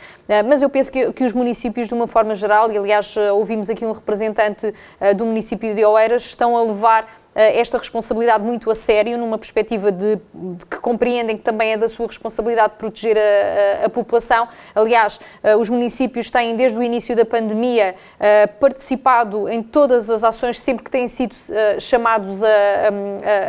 Mas 0.46 0.62
eu 0.62 0.70
penso 0.70 0.92
que, 0.92 1.12
que, 1.12 1.24
os 1.24 1.32
municípios, 1.32 1.49
de 1.88 1.94
uma 1.94 2.06
forma 2.06 2.34
geral, 2.34 2.70
e 2.70 2.78
aliás 2.78 3.16
ouvimos 3.34 3.68
aqui 3.70 3.84
um 3.84 3.92
representante 3.92 4.74
do 5.16 5.26
município 5.26 5.74
de 5.74 5.84
Oeiras, 5.84 6.24
estão 6.24 6.56
a 6.56 6.62
levar 6.62 7.04
eh, 7.04 7.19
esta 7.34 7.78
responsabilidade 7.78 8.42
muito 8.42 8.70
a 8.70 8.74
sério, 8.74 9.16
numa 9.16 9.38
perspectiva 9.38 9.92
de, 9.92 10.16
de, 10.16 10.66
que 10.66 10.78
compreendem 10.78 11.36
que 11.36 11.42
também 11.42 11.72
é 11.72 11.76
da 11.76 11.88
sua 11.88 12.06
responsabilidade 12.06 12.74
proteger 12.76 13.16
a, 13.16 13.82
a, 13.82 13.86
a 13.86 13.90
população. 13.90 14.48
Aliás, 14.74 15.20
uh, 15.44 15.56
os 15.58 15.68
municípios 15.68 16.30
têm, 16.30 16.56
desde 16.56 16.76
o 16.76 16.82
início 16.82 17.14
da 17.14 17.24
pandemia, 17.24 17.94
uh, 18.16 18.58
participado 18.58 19.48
em 19.48 19.62
todas 19.62 20.10
as 20.10 20.24
ações, 20.24 20.60
sempre 20.60 20.84
que 20.84 20.90
têm 20.90 21.06
sido 21.06 21.34
chamados 21.78 22.42
a, 22.42 22.48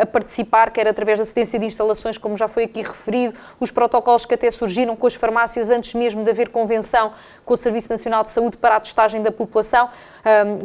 a, 0.01 0.05
participar, 0.05 0.71
quer 0.71 0.87
através 0.87 1.17
da 1.17 1.25
cedência 1.25 1.57
de 1.57 1.65
instalações, 1.65 2.17
como 2.17 2.37
já 2.37 2.47
foi 2.47 2.65
aqui 2.65 2.81
referido, 2.81 3.37
os 3.59 3.71
protocolos 3.71 4.25
que 4.25 4.33
até 4.33 4.49
surgiram 4.51 4.95
com 4.95 5.07
as 5.07 5.15
farmácias 5.15 5.69
antes 5.69 5.93
mesmo 5.93 6.23
de 6.23 6.29
haver 6.29 6.49
convenção 6.49 7.11
com 7.45 7.53
o 7.53 7.57
Serviço 7.57 7.89
Nacional 7.89 8.23
de 8.23 8.31
Saúde 8.31 8.57
para 8.57 8.75
a 8.75 8.79
testagem 8.79 9.21
da 9.21 9.31
população, 9.31 9.89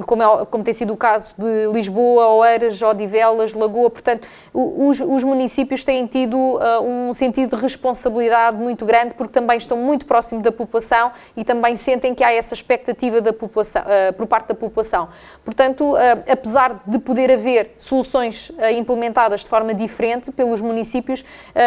como, 0.07 0.23
é, 0.23 0.47
como 0.47 0.63
tem 0.63 0.75
sido 0.75 0.93
o 0.93 0.97
caso 0.97 1.35
de 1.39 1.67
Lisboa, 1.73 2.29
Oeiras, 2.29 2.81
Odivelas, 2.83 3.06
Odivelas, 3.07 3.55
Lagoa, 3.55 3.89
portanto, 3.89 4.27
os, 4.53 5.01
os 5.01 5.25
municípios 5.25 5.85
têm 5.85 6.07
tido 6.07 6.37
uh, 6.37 6.83
um 6.83 7.13
sentido 7.13 7.57
de 7.57 7.63
responsabilidade 7.63 8.59
muito 8.59 8.85
grande 8.85 9.15
porque 9.15 9.33
também 9.33 9.57
estão 9.57 9.77
muito 9.77 10.05
próximos 10.05 10.43
da 10.43 10.53
população 10.53 11.13
e 11.37 11.45
também 11.45 11.77
sentem 11.77 12.15
que 12.15 12.25
há 12.25 12.33
essa 12.33 12.53
expectativa 12.53 13.21
da 13.21 13.33
população, 13.33 13.83
uh, 13.83 14.13
por 14.15 14.27
parte 14.27 14.49
da 14.49 14.55
população. 14.55 15.09
Portanto, 15.45 15.95
uh, 15.95 15.97
apesar 16.29 16.83
de 16.87 16.99
poder 16.99 17.31
haver 17.31 17.75
soluções 17.79 18.51
implementadas 18.77 19.41
de 19.41 19.47
forma 19.47 19.73
diferente 19.73 20.33
pelos 20.33 20.61
municípios, 20.61 21.25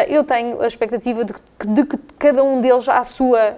eu 0.08 0.24
tenho 0.24 0.62
a 0.62 0.68
expectativa 0.68 1.24
de, 1.24 1.34
de, 1.66 1.86
que 1.86 1.98
cada 2.18 2.44
um 2.44 2.60
deles, 2.60 2.90
à 2.90 3.04
sua, 3.04 3.58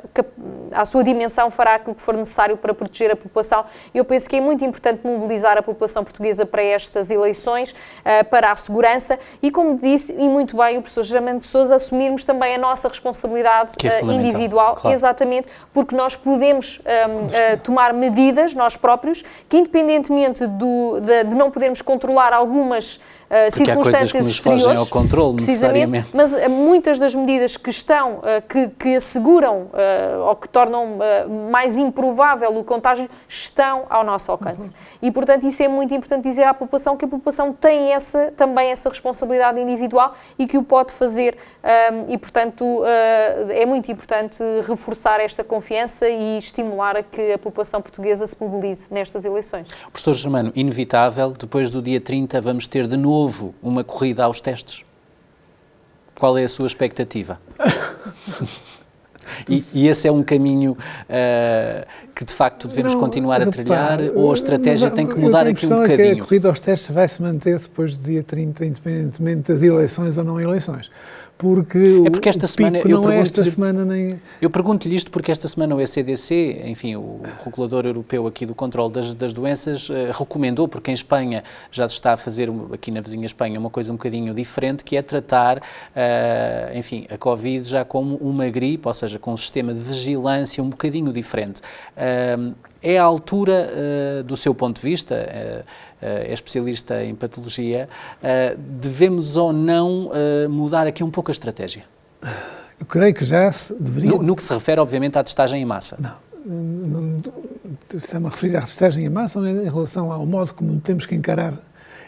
à 0.72 0.86
sua 0.86 1.04
dimensão, 1.04 1.50
fará 1.50 1.76
aquilo 1.76 1.96
que 1.96 2.02
for 2.02 2.16
necessário 2.16 2.58
para 2.58 2.74
proteger 2.74 3.12
a 3.12 3.16
população. 3.16 3.66
Eu 3.94 4.06
penso 4.06 4.30
que 4.30 4.36
é 4.36 4.42
muito 4.42 4.64
importante 4.64 5.06
mobilizar 5.06 5.58
a 5.58 5.62
população 5.62 6.04
portuguesa 6.04 6.46
para 6.46 6.62
estas 6.62 7.10
eleições 7.10 7.71
uh, 7.72 8.26
para 8.30 8.52
a 8.52 8.56
segurança 8.56 9.20
e, 9.42 9.52
como 9.52 9.78
disse, 9.78 10.14
e 10.14 10.30
muito 10.30 10.58
bem 10.58 10.78
o 10.78 10.82
professor 10.82 11.04
Germano 11.04 11.40
de 11.40 11.46
Souza, 11.46 11.76
assumirmos 11.76 12.24
também 12.24 12.56
a 12.56 12.58
nossa 12.58 12.88
responsabilidade 12.88 13.72
é 13.84 14.04
uh, 14.04 14.12
individual, 14.12 14.76
claro. 14.76 14.96
exatamente, 14.96 15.48
porque 15.74 15.96
nós 15.96 16.16
podemos 16.16 16.80
um, 16.80 16.90
ehm, 16.90 17.12
uh, 17.12 17.30
eh, 17.34 17.56
tomar 17.58 17.94
medidas, 17.94 18.54
nós 18.54 18.78
próprios, 18.78 19.24
que 19.48 19.58
independentemente 19.58 20.46
do, 20.48 21.00
de, 21.02 21.24
de 21.26 21.36
não 21.36 21.50
podermos 21.50 21.82
controlar 21.82 22.34
algumas 22.34 23.00
uh, 23.32 23.52
circunstâncias 23.52 24.12
que 24.12 24.18
exteriores. 24.18 24.64
Fogem 24.64 24.78
ao 24.78 24.86
controle, 24.86 25.36
precisamente, 25.36 26.10
mas 26.14 26.34
uh, 26.34 26.50
muitas 26.50 27.00
das 27.00 27.16
medidas 27.16 27.56
que 27.56 27.70
estão, 27.70 28.16
uh, 28.16 28.42
que, 28.48 28.68
que, 28.68 28.96
asseguram 28.96 29.70
ou 30.26 30.36
que 30.36 30.50
tornam 30.50 30.98
mais 31.50 31.78
improvável 31.78 32.56
o 32.58 32.64
contágio, 32.64 33.10
estão 33.28 33.84
ao 33.90 34.04
nosso 34.04 34.32
alcance. 34.32 34.70
Uhum. 34.70 35.08
E, 35.08 35.12
portanto, 35.12 35.46
isso 35.46 35.64
é 35.64 35.68
muito 35.68 35.94
importante 35.94 36.24
dizer 36.24 36.44
à 36.44 36.54
população 36.54 36.98
que 36.98 37.06
a 37.06 37.08
população 37.08 37.54
tem 37.62 37.94
essa, 37.94 38.34
também 38.36 38.72
essa 38.72 38.90
responsabilidade 38.90 39.60
individual 39.60 40.14
e 40.38 40.48
que 40.48 40.58
o 40.58 40.64
pode 40.64 40.94
fazer. 40.94 41.38
Um, 41.64 42.12
e, 42.12 42.18
portanto, 42.18 42.84
é 43.50 43.66
muito 43.66 43.92
importante 43.92 44.42
reforçar 44.68 45.20
esta 45.20 45.44
confiança 45.44 46.10
e 46.10 46.38
estimular 46.38 46.98
a 46.98 47.04
que 47.04 47.34
a 47.34 47.38
população 47.38 47.82
portuguesa 47.82 48.26
se 48.26 48.36
mobilize 48.40 48.88
nestas 48.92 49.24
eleições. 49.24 49.68
Professor 49.92 50.14
Germano, 50.14 50.52
inevitável, 50.56 51.32
depois 51.32 51.70
do 51.70 51.82
dia 51.82 52.02
30 52.02 52.42
vamos 52.42 52.68
ter 52.68 52.88
de 52.88 52.98
novo 52.98 53.22
novo 53.22 53.54
uma 53.62 53.84
corrida 53.84 54.24
aos 54.24 54.42
testes? 54.42 54.84
Qual 56.18 56.38
é 56.38 56.44
a 56.44 56.48
sua 56.48 56.68
expectativa? 56.68 57.40
e, 59.50 59.64
e, 59.74 59.88
esse 59.88 60.08
é 60.08 60.12
um 60.12 60.24
caminho 60.24 60.74
uh, 60.74 62.11
que 62.16 62.26
de 62.26 62.34
facto 62.34 62.68
devemos 62.68 62.94
não, 62.94 63.00
continuar 63.00 63.42
a 63.42 63.46
trilhar 63.48 64.00
ou 64.16 64.32
a 64.32 64.34
estratégia 64.34 64.90
não, 64.90 64.96
tem 64.96 65.08
que 65.08 65.18
mudar 65.18 65.48
aqui 65.48 65.66
um 65.66 65.70
bocadinho? 65.70 66.02
É 66.02 66.16
que 66.16 66.22
a 66.22 66.24
corrida 66.24 66.50
aos 66.50 66.60
testes 66.60 66.94
vai 66.94 67.08
se 67.08 67.22
manter 67.22 67.60
depois 67.60 67.98
do 67.98 68.04
dia 68.04 68.24
30, 68.24 68.66
independentemente 68.66 69.54
das 69.54 69.62
eleições 69.62 70.18
ou 70.18 70.24
não 70.24 70.40
eleições 70.40 70.90
porque, 71.42 72.04
é 72.06 72.10
porque 72.12 72.30
esta 72.30 72.46
semana 72.46 72.82
não 72.86 73.10
é 73.10 73.20
esta 73.20 73.44
semana 73.44 73.84
nem... 73.84 74.22
Eu 74.40 74.52
pergunto-lhe 74.52 74.94
isto 74.94 75.10
porque 75.10 75.32
esta 75.32 75.48
semana 75.48 75.76
o 75.76 75.82
ECDC, 75.82 76.66
enfim, 76.68 76.96
o 76.96 77.20
regulador 77.44 77.88
europeu 77.88 78.28
aqui 78.28 78.46
do 78.46 78.54
controle 78.54 78.94
das, 78.94 79.16
das 79.16 79.34
doenças, 79.34 79.90
uh, 79.90 80.12
recomendou, 80.14 80.68
porque 80.68 80.92
em 80.92 80.94
Espanha 80.94 81.44
já 81.72 81.88
se 81.88 81.96
está 81.96 82.14
a 82.14 82.18
fazer, 82.18 82.48
aqui 82.72 82.92
na 82.92 83.02
vizinha 83.02 83.26
Espanha, 83.26 83.60
uma 83.60 83.72
coisa 83.72 83.92
um 83.92 83.96
bocadinho 83.96 84.36
diferente, 84.36 84.84
que 84.84 84.96
é 84.96 85.02
tratar, 85.02 85.58
uh, 85.58 86.78
enfim, 86.78 87.08
a 87.10 87.18
Covid 87.18 87.68
já 87.68 87.84
como 87.84 88.18
uma 88.18 88.48
gripe, 88.48 88.88
ou 88.88 88.94
seja, 88.94 89.18
com 89.18 89.34
um 89.34 89.38
sistema 89.38 89.74
de 89.74 89.82
vigilância 89.82 90.64
um 90.64 90.70
bocadinho 90.70 91.12
diferente. 91.12 91.60
É 92.84 92.98
a 92.98 93.04
altura, 93.04 93.70
uh, 93.70 94.24
do 94.24 94.36
seu 94.36 94.56
ponto 94.56 94.82
de 94.82 94.88
vista, 94.88 95.16
uh, 95.16 95.66
é 96.02 96.34
especialista 96.34 97.04
em 97.04 97.14
patologia, 97.14 97.88
devemos 98.58 99.38
ou 99.38 99.54
não 99.54 100.10
mudar 100.50 100.88
aqui 100.88 101.04
um 101.04 101.12
pouco 101.12 101.30
a 101.30 101.32
estratégia? 101.32 101.84
Eu 102.80 102.88
creio 102.88 103.14
que 103.14 103.24
já 103.24 103.52
se 103.52 103.72
deveria. 103.76 104.10
No, 104.10 104.24
no 104.24 104.36
que 104.36 104.42
se 104.42 104.52
refere, 104.52 104.82
obviamente, 104.82 105.16
à 105.20 105.24
testagem 105.24 105.62
em 105.62 105.66
massa. 105.66 105.96
Não. 106.00 107.22
Está-me 107.94 108.26
a 108.26 108.30
referir 108.30 108.58
à 108.58 108.62
testagem 108.62 109.06
em 109.06 109.10
massa 109.10 109.38
ou 109.38 109.48
em 109.48 109.70
relação 109.70 110.12
ao 110.12 110.26
modo 110.26 110.56
como 110.56 110.80
temos 110.80 111.06
que 111.06 111.14
encarar? 111.14 111.54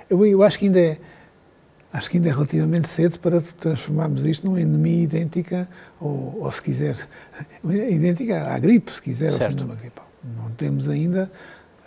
Eu, 0.10 0.26
eu 0.26 0.42
acho 0.42 0.58
que 0.58 0.66
ainda 0.66 0.80
é 0.80 0.98
acho 1.94 2.10
que 2.10 2.18
ainda 2.18 2.30
é 2.30 2.32
relativamente 2.32 2.90
cedo 2.90 3.20
para 3.20 3.40
transformarmos 3.60 4.26
isto 4.26 4.48
numa 4.48 4.60
endemia 4.60 5.04
idêntica, 5.04 5.70
ou, 6.02 6.42
ou 6.42 6.52
se 6.52 6.60
quiser, 6.60 7.08
idêntica 7.64 8.52
à 8.52 8.58
gripe, 8.58 8.92
se 8.92 9.02
quiser, 9.02 9.30
certo. 9.30 9.44
ou 9.44 9.52
síndrome 9.52 9.76
gripal. 9.80 10.08
Não 10.36 10.50
temos 10.50 10.90
ainda 10.90 11.32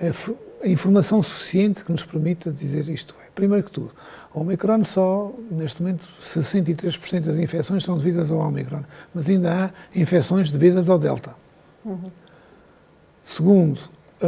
a, 0.00 0.64
a, 0.64 0.68
informação 0.68 1.20
suficiente 1.22 1.82
que 1.82 1.90
nos 1.90 2.04
permita 2.04 2.52
dizer 2.52 2.88
isto. 2.88 3.16
É. 3.20 3.30
Primeiro 3.34 3.64
que 3.64 3.72
tudo, 3.72 3.90
o 4.32 4.40
Omicron 4.42 4.84
só, 4.84 5.34
neste 5.50 5.82
momento, 5.82 6.06
63% 6.22 7.20
das 7.20 7.38
infecções 7.38 7.82
são 7.82 7.98
devidas 7.98 8.30
ao 8.30 8.38
Omicron, 8.38 8.84
mas 9.12 9.28
ainda 9.28 9.52
há 9.64 9.70
infecções 9.98 10.52
devidas 10.52 10.88
ao 10.88 11.00
Delta. 11.00 11.34
Uhum. 11.84 12.00
Segundo, 13.24 13.80
a, 14.22 14.26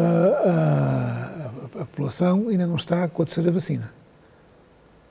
a, 1.79 1.83
a 1.83 1.85
população 1.85 2.49
ainda 2.49 2.67
não 2.67 2.77
está 2.77 3.07
com 3.09 3.23
a 3.23 3.25
terceira 3.25 3.53
vacina. 3.53 3.98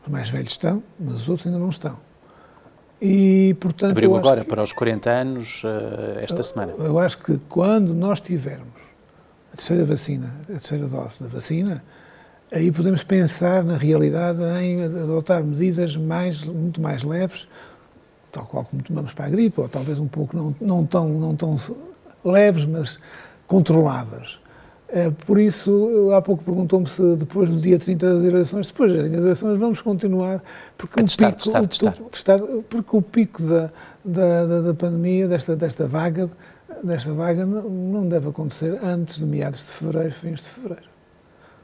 Os 0.08 0.12
mais 0.12 0.30
velhos 0.30 0.54
estão, 0.54 0.82
mas 0.98 1.16
os 1.16 1.28
outros 1.28 1.48
ainda 1.48 1.60
não 1.60 1.68
estão. 1.68 2.00
E, 3.02 3.54
portanto, 3.60 3.92
Abriu 3.92 4.16
agora 4.16 4.42
que, 4.42 4.48
para 4.48 4.64
os 4.64 4.72
40 4.72 5.12
anos 5.12 5.64
uh, 5.66 6.20
esta 6.22 6.40
eu, 6.40 6.44
semana. 6.44 6.72
Eu 6.78 6.98
acho 6.98 7.18
que 7.18 7.38
quando 7.50 7.94
nós 7.94 8.22
tivermos 8.22 8.80
a 9.52 9.58
terceira 9.58 9.84
vacina, 9.84 10.34
a 10.44 10.46
terceira 10.46 10.88
dose 10.88 11.22
da 11.22 11.28
vacina, 11.28 11.84
aí 12.54 12.72
podemos 12.72 13.04
pensar 13.04 13.66
na 13.66 13.76
realidade 13.76 14.42
em 14.62 14.82
adotar 14.82 15.44
medidas 15.44 15.98
mais, 15.98 16.46
muito 16.46 16.82
mais 16.82 17.04
leves, 17.04 17.46
tal 18.32 18.46
qual 18.46 18.64
como 18.64 18.82
tomamos 18.82 19.14
para 19.14 19.26
a 19.26 19.30
gripe, 19.30 19.60
ou 19.60 19.68
talvez 19.68 20.00
um 20.00 20.08
pouco 20.08 20.38
não, 20.38 20.56
não, 20.62 20.86
tão, 20.86 21.10
não 21.10 21.36
tão 21.36 21.58
leves, 22.24 22.64
mas 22.64 22.98
controladas. 23.46 24.40
É, 24.89 25.12
por 25.12 25.38
isso, 25.38 26.12
há 26.15 26.22
pouco 26.22 26.44
perguntou-me 26.44 26.88
se 26.88 27.01
depois 27.17 27.50
do 27.50 27.58
dia 27.58 27.77
30 27.77 28.13
das 28.13 28.24
eleições, 28.24 28.67
depois 28.67 28.94
das 28.94 29.12
eleições, 29.12 29.60
vamos 29.60 29.82
continuar, 29.82 30.41
porque, 30.77 31.01
a 31.01 31.03
testar, 31.03 31.32
pico, 31.32 31.44
testar, 31.44 31.67
testar. 31.67 31.91
testar, 32.10 32.39
porque 32.70 32.96
o 32.96 33.01
pico 33.01 33.44
da, 33.44 33.70
da, 34.03 34.62
da, 34.62 34.74
pandemia, 34.74 35.27
desta, 35.27 35.58
desta 35.58 35.88
vaga, 35.88 36.29
desta 36.82 37.13
vaga 37.13 37.46
não, 37.46 38.08
deve 38.08 38.29
acontecer 38.29 38.79
antes 38.82 39.17
de 39.20 39.25
meados 39.25 39.65
de 39.65 39.72
fevereiro, 39.74 40.13
fins 40.13 40.39
de 40.39 40.50
fevereiro. 40.50 40.89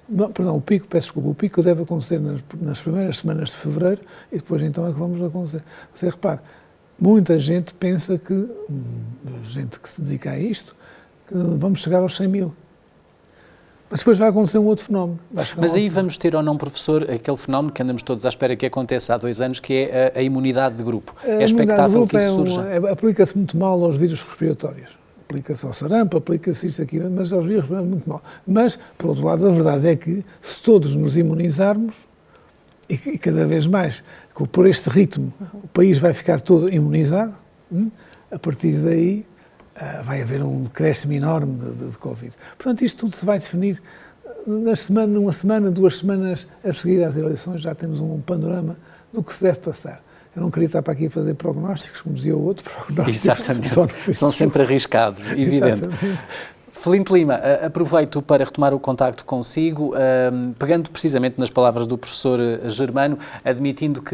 Não, 0.09 0.29
perdão, 0.29 0.57
o 0.57 0.61
pico, 0.61 0.85
peço 0.89 1.07
desculpa, 1.07 1.29
o 1.29 1.35
pico 1.35 1.63
deve 1.63 1.83
acontecer 1.83 2.19
nas, 2.19 2.41
nas, 2.59 2.81
primeiras 2.81 3.17
semanas 3.19 3.51
de 3.51 3.55
fevereiro 3.55 4.01
e 4.33 4.35
depois 4.35 4.61
então 4.61 4.85
é 4.85 4.91
que 4.91 4.99
vamos 4.99 5.23
acontecer. 5.23 5.63
Você 5.95 6.07
repare, 6.07 6.41
muita 6.99 7.39
gente 7.39 7.73
pensa 7.73 8.17
que, 8.17 8.33
hum, 8.33 8.91
gente 9.43 9.79
que 9.79 9.89
se 9.89 10.01
dedica 10.01 10.31
a 10.31 10.37
isto, 10.37 10.75
que 11.25 11.35
vamos 11.35 11.79
chegar 11.79 11.99
aos 11.99 12.17
100 12.17 12.27
mil. 12.27 12.53
Mas 13.89 13.99
depois 13.99 14.17
vai 14.17 14.29
acontecer 14.29 14.57
um 14.57 14.65
outro 14.65 14.85
fenómeno. 14.85 15.19
Mas 15.31 15.75
aí 15.75 15.87
vamos 15.87 16.17
ter 16.17 16.35
ou 16.35 16.41
não, 16.41 16.57
professor, 16.57 17.03
aquele 17.09 17.37
fenómeno 17.37 17.71
que 17.71 17.81
andamos 17.81 18.01
todos 18.01 18.25
à 18.25 18.29
espera 18.29 18.55
que 18.55 18.65
aconteça 18.65 19.13
há 19.13 19.17
dois 19.17 19.39
anos, 19.39 19.59
que 19.59 19.73
é 19.73 20.13
a, 20.15 20.19
a 20.19 20.21
imunidade 20.21 20.75
de 20.75 20.83
grupo. 20.83 21.15
A 21.23 21.27
é 21.27 21.43
expectável 21.43 22.07
que 22.07 22.17
isso 22.17 22.25
é 22.25 22.33
surja? 22.33 22.61
É, 22.61 22.91
Aplica-se 22.91 23.37
muito 23.37 23.55
mal 23.55 23.83
aos 23.83 23.95
vírus 23.95 24.23
respiratórios. 24.23 24.97
Aplica-se 25.25 25.65
ao 25.65 25.73
sarampo, 25.73 26.17
aplica-se 26.17 26.67
isto, 26.67 26.81
aquilo, 26.81 27.09
mas 27.11 27.31
aos 27.31 27.45
vírus 27.45 27.61
respiratórios 27.61 27.91
muito 27.91 28.09
mal. 28.09 28.23
Mas, 28.47 28.79
por 28.97 29.11
outro 29.11 29.25
lado, 29.25 29.47
a 29.47 29.51
verdade 29.51 29.87
é 29.87 29.95
que 29.95 30.25
se 30.41 30.61
todos 30.63 30.95
nos 30.95 31.15
imunizarmos, 31.15 31.95
e, 32.89 32.99
e 33.05 33.17
cada 33.17 33.45
vez 33.45 33.65
mais, 33.65 34.03
por 34.51 34.67
este 34.67 34.89
ritmo, 34.89 35.31
o 35.53 35.67
país 35.67 35.97
vai 35.97 36.13
ficar 36.13 36.41
todo 36.41 36.73
imunizado, 36.73 37.33
hum, 37.71 37.89
a 38.31 38.39
partir 38.39 38.73
daí 38.77 39.25
vai 40.03 40.21
haver 40.21 40.43
um 40.43 40.63
decréscimo 40.63 41.13
enorme 41.13 41.57
de, 41.57 41.73
de, 41.73 41.89
de, 41.91 41.97
Covid. 41.97 42.33
Portanto, 42.57 42.83
isto 42.83 43.05
tudo 43.05 43.15
se 43.15 43.25
vai 43.25 43.39
definir 43.39 43.81
na 44.45 44.75
semana, 44.75 45.07
numa 45.07 45.33
semana, 45.33 45.71
duas 45.71 45.97
semanas 45.97 46.47
a 46.63 46.73
seguir 46.73 47.03
às 47.03 47.15
eleições, 47.15 47.61
já 47.61 47.73
temos 47.73 47.99
um 47.99 48.19
panorama 48.21 48.77
do 49.11 49.23
que 49.23 49.33
se 49.33 49.43
deve 49.43 49.59
passar. 49.59 50.03
Eu 50.35 50.41
não 50.41 50.49
queria 50.49 50.65
estar 50.65 50.81
para 50.81 50.93
aqui 50.93 51.05
a 51.05 51.11
fazer 51.11 51.35
prognósticos, 51.35 52.01
como 52.01 52.15
dizia 52.15 52.35
o 52.35 52.43
outro, 52.43 52.65
prognósticos. 52.69 53.23
Exatamente. 53.23 54.13
São 54.13 54.31
sempre 54.31 54.63
arriscados, 54.63 55.21
evidente. 55.31 55.87
Exatamente. 55.87 56.25
Felipe 56.83 57.13
Lima, 57.13 57.35
aproveito 57.65 58.21
para 58.21 58.43
retomar 58.43 58.73
o 58.73 58.79
contacto 58.79 59.23
consigo, 59.23 59.93
pegando 60.59 60.91
precisamente 60.91 61.39
nas 61.39 61.49
palavras 61.49 61.87
do 61.87 61.97
professor 61.97 62.41
eh, 62.41 62.69
Germano, 62.69 63.17
admitindo 63.41 64.01
que 64.01 64.13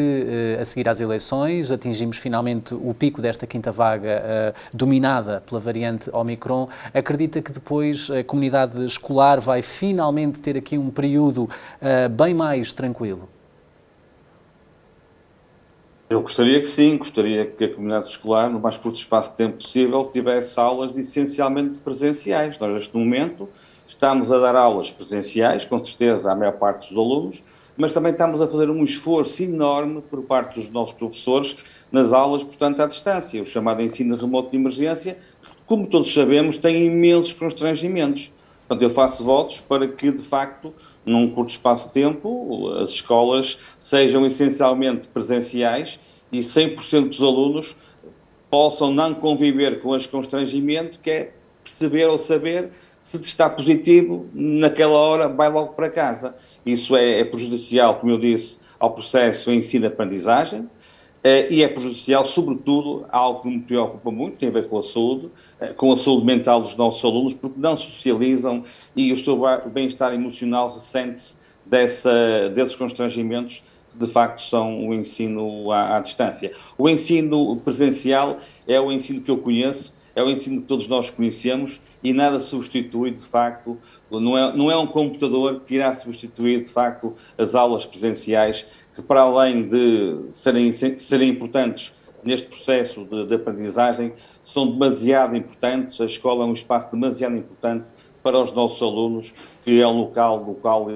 eh, 0.55 0.61
a 0.61 0.63
seguir 0.63 0.87
às 0.87 1.01
eleições 1.01 1.71
atingimos 1.71 2.17
finalmente 2.17 2.75
o 2.75 2.93
pico 2.93 3.23
desta 3.23 3.47
quinta 3.47 3.71
vaga 3.71 4.11
eh, 4.11 4.53
dominada 4.71 5.41
pela 5.47 5.59
variante 5.59 6.11
Omicron, 6.13 6.69
acredita 6.93 7.41
que 7.41 7.51
depois 7.51 8.07
a 8.11 8.23
comunidade 8.23 8.85
escolar 8.85 9.39
vai 9.39 9.63
finalmente 9.63 10.39
ter 10.39 10.55
aqui 10.55 10.77
um 10.77 10.91
período 10.91 11.49
bem 12.15 12.35
mais 12.35 12.71
tranquilo? 12.71 13.27
Eu 16.09 16.21
gostaria 16.23 16.59
que 16.59 16.65
sim, 16.65 16.97
gostaria 16.97 17.45
que 17.45 17.65
a 17.65 17.71
comunidade 17.71 18.07
escolar, 18.07 18.49
no 18.49 18.59
mais 18.59 18.75
curto 18.77 18.95
espaço 18.95 19.29
de 19.29 19.37
tempo 19.37 19.57
possível, 19.57 20.03
tivesse 20.05 20.59
aulas 20.59 20.97
essencialmente 20.97 21.77
presenciais. 21.77 22.57
Nós, 22.57 22.73
neste 22.73 22.97
momento, 22.97 23.47
estamos 23.87 24.31
a 24.31 24.39
dar 24.39 24.55
aulas 24.55 24.89
presenciais, 24.89 25.65
com 25.65 25.83
certeza, 25.83 26.31
à 26.31 26.35
maior 26.35 26.53
parte 26.53 26.89
dos 26.89 26.97
alunos, 26.97 27.43
mas 27.77 27.91
também 27.91 28.11
estamos 28.11 28.41
a 28.41 28.47
fazer 28.47 28.71
um 28.71 28.83
esforço 28.83 29.43
enorme 29.43 30.01
por 30.01 30.23
parte 30.23 30.59
dos 30.59 30.71
nossos 30.71 30.95
professores 30.95 31.57
nas 31.91 32.11
aulas, 32.11 32.43
portanto, 32.43 32.81
à 32.81 32.87
distância, 32.87 33.43
o 33.43 33.45
chamado 33.45 33.79
ensino 33.83 34.15
remoto 34.15 34.49
de 34.49 34.57
emergência, 34.57 35.15
que, 35.43 35.51
como 35.67 35.85
todos 35.85 36.11
sabemos, 36.11 36.57
tem 36.57 36.87
imensos 36.87 37.33
constrangimentos. 37.33 38.31
Portanto, 38.67 38.81
eu 38.81 38.89
faço 38.89 39.23
votos 39.23 39.61
para 39.61 39.87
que, 39.87 40.11
de 40.11 40.23
facto, 40.23 40.73
num 41.05 41.31
curto 41.31 41.49
espaço 41.49 41.87
de 41.87 41.93
tempo, 41.93 42.69
as 42.81 42.91
escolas 42.91 43.57
sejam 43.79 44.25
essencialmente 44.25 45.07
presenciais 45.07 45.99
e 46.31 46.39
100% 46.39 47.09
dos 47.09 47.23
alunos 47.23 47.75
possam 48.49 48.91
não 48.91 49.13
conviver 49.13 49.81
com 49.81 49.95
este 49.95 50.09
constrangimento, 50.09 50.99
que 50.99 51.09
é 51.09 51.33
perceber 51.63 52.05
ou 52.05 52.17
saber 52.17 52.69
se 53.01 53.17
está 53.21 53.49
positivo, 53.49 54.27
naquela 54.33 54.97
hora 54.97 55.29
vai 55.29 55.49
logo 55.49 55.73
para 55.73 55.89
casa. 55.89 56.35
Isso 56.65 56.95
é, 56.95 57.19
é 57.19 57.23
prejudicial, 57.23 57.99
como 57.99 58.11
eu 58.11 58.19
disse, 58.19 58.57
ao 58.79 58.91
processo 58.91 59.51
ensino-aprendizagem, 59.51 60.69
e 61.23 61.63
é 61.63 61.67
prejudicial, 61.67 62.23
sobretudo, 62.23 63.05
algo 63.09 63.41
que 63.41 63.49
me 63.49 63.59
preocupa 63.59 64.09
muito, 64.09 64.37
tem 64.37 64.49
a 64.49 64.51
ver 64.51 64.69
com 64.69 64.77
a 64.77 64.81
saúde, 64.81 65.29
eh, 65.59 65.73
com 65.73 65.91
a 65.91 65.97
saúde 65.97 66.25
mental 66.25 66.61
dos 66.61 66.75
nossos 66.77 67.03
alunos, 67.03 67.33
porque 67.33 67.59
não 67.59 67.75
socializam 67.75 68.63
e 68.95 69.11
o 69.11 69.17
seu 69.17 69.37
bem-estar 69.67 70.13
emocional 70.13 70.71
ressente-se 70.71 71.35
desses 71.65 72.75
constrangimentos 72.75 73.61
que, 73.91 74.05
de 74.05 74.11
facto, 74.11 74.41
são 74.41 74.87
o 74.87 74.93
ensino 74.93 75.71
à, 75.71 75.97
à 75.97 75.99
distância. 75.99 76.53
O 76.77 76.87
ensino 76.87 77.57
presencial 77.57 78.37
é 78.65 78.79
o 78.79 78.91
ensino 78.91 79.21
que 79.21 79.29
eu 79.29 79.39
conheço, 79.39 79.93
é 80.15 80.23
o 80.23 80.29
ensino 80.29 80.61
que 80.61 80.67
todos 80.67 80.87
nós 80.87 81.09
conhecemos 81.09 81.79
e 82.03 82.13
nada 82.13 82.39
substitui, 82.39 83.11
de 83.11 83.23
facto, 83.23 83.77
não 84.09 84.37
é, 84.37 84.55
não 84.55 84.71
é 84.71 84.77
um 84.77 84.87
computador 84.87 85.61
que 85.61 85.75
irá 85.75 85.93
substituir, 85.93 86.63
de 86.63 86.69
facto, 86.69 87.13
as 87.37 87.55
aulas 87.55 87.85
presenciais, 87.85 88.65
que 88.95 89.01
para 89.01 89.21
além 89.21 89.67
de 89.67 90.27
serem, 90.31 90.71
serem 90.71 91.29
importantes 91.29 91.93
neste 92.23 92.47
processo 92.47 93.05
de, 93.05 93.27
de 93.27 93.35
aprendizagem, 93.35 94.13
são 94.43 94.69
demasiado 94.71 95.35
importantes, 95.35 95.99
a 96.01 96.05
escola 96.05 96.43
é 96.43 96.47
um 96.47 96.53
espaço 96.53 96.91
demasiado 96.91 97.35
importante 97.35 97.85
para 98.21 98.37
os 98.39 98.51
nossos 98.51 98.81
alunos, 98.81 99.33
que 99.63 99.81
é 99.81 99.87
um 99.87 99.99
local 99.99 100.43
do 100.43 100.53
qual 100.53 100.89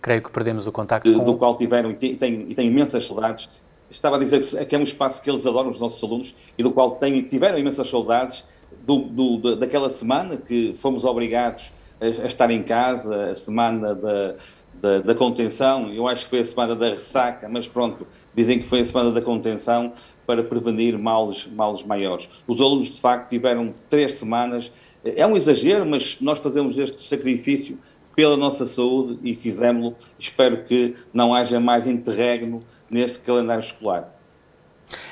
creio 0.00 0.22
que 0.22 0.30
perdemos 0.30 0.66
o 0.66 0.72
contacto 0.72 1.12
com... 1.12 1.24
do 1.24 1.36
qual 1.36 1.56
tiveram 1.56 1.90
e 1.90 1.94
têm, 1.94 2.50
e 2.50 2.54
têm 2.54 2.68
imensas 2.68 3.06
saudades 3.06 3.50
estava 3.90 4.16
a 4.16 4.18
dizer 4.18 4.40
que 4.66 4.74
é 4.74 4.78
um 4.78 4.82
espaço 4.82 5.22
que 5.22 5.30
eles 5.30 5.46
adoram, 5.46 5.70
os 5.70 5.80
nossos 5.80 6.02
alunos, 6.02 6.34
e 6.56 6.62
do 6.62 6.70
qual 6.70 6.92
têm, 6.92 7.22
tiveram 7.22 7.58
imensas 7.58 7.88
saudades 7.88 8.44
do, 8.84 9.00
do, 9.00 9.56
daquela 9.56 9.88
semana 9.88 10.36
que 10.36 10.74
fomos 10.76 11.04
obrigados 11.04 11.72
a, 12.00 12.24
a 12.24 12.26
estar 12.26 12.50
em 12.50 12.62
casa, 12.62 13.30
a 13.30 13.34
semana 13.34 13.94
da, 13.94 14.34
da, 14.74 14.98
da, 15.00 15.14
contenção. 15.14 15.92
Eu 15.92 16.06
acho 16.06 16.24
que 16.24 16.30
foi 16.30 16.40
a 16.40 16.44
semana 16.44 16.76
da 16.76 16.90
ressaca, 16.90 17.48
mas 17.48 17.68
pronto, 17.68 18.06
dizem 18.34 18.58
que 18.58 18.66
foi 18.66 18.80
a 18.80 18.84
semana 18.84 19.10
da 19.10 19.22
contenção 19.22 19.92
para 20.26 20.42
prevenir 20.44 20.98
males, 20.98 21.46
males 21.46 21.82
maiores. 21.82 22.28
Os 22.46 22.60
alunos, 22.60 22.90
de 22.90 23.00
facto, 23.00 23.28
tiveram 23.28 23.74
três 23.88 24.14
semanas. 24.14 24.72
É 25.04 25.26
um 25.26 25.36
exagero, 25.36 25.86
mas 25.86 26.20
nós 26.20 26.38
fazemos 26.38 26.78
este 26.78 27.00
sacrifício 27.00 27.78
pela 28.14 28.36
nossa 28.36 28.66
saúde 28.66 29.18
e 29.22 29.34
fizemos-lo. 29.34 29.94
Espero 30.18 30.64
que 30.64 30.94
não 31.12 31.32
haja 31.32 31.60
mais 31.60 31.86
interregno 31.86 32.60
neste 32.90 33.20
calendário 33.20 33.62
escolar. 33.62 34.18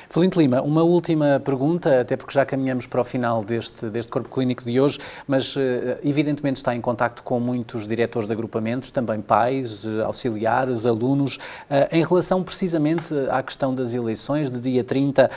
Felinto 0.09 0.39
Lima, 0.39 0.61
uma 0.61 0.83
última 0.83 1.39
pergunta, 1.43 2.01
até 2.01 2.15
porque 2.15 2.33
já 2.33 2.45
caminhamos 2.45 2.87
para 2.87 3.01
o 3.01 3.03
final 3.03 3.43
deste, 3.43 3.89
deste 3.89 4.11
corpo 4.11 4.29
clínico 4.29 4.63
de 4.63 4.79
hoje, 4.79 4.99
mas 5.27 5.55
eh, 5.57 5.99
evidentemente 6.03 6.57
está 6.57 6.73
em 6.73 6.81
contacto 6.81 7.21
com 7.21 7.39
muitos 7.39 7.87
diretores 7.87 8.27
de 8.27 8.33
agrupamentos, 8.33 8.89
também 8.89 9.21
pais, 9.21 9.85
eh, 9.85 10.03
auxiliares, 10.03 10.85
alunos, 10.85 11.37
eh, 11.69 11.89
em 11.91 12.03
relação 12.03 12.41
precisamente 12.41 13.13
à 13.29 13.43
questão 13.43 13.75
das 13.75 13.93
eleições 13.93 14.49
de 14.49 14.59
dia 14.59 14.83
30, 14.83 15.29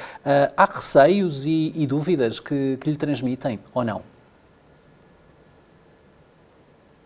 há 0.56 0.64
receios 0.64 1.46
e, 1.46 1.72
e 1.74 1.86
dúvidas 1.86 2.38
que, 2.38 2.78
que 2.80 2.90
lhe 2.90 2.96
transmitem 2.96 3.58
ou 3.74 3.84
não? 3.84 4.02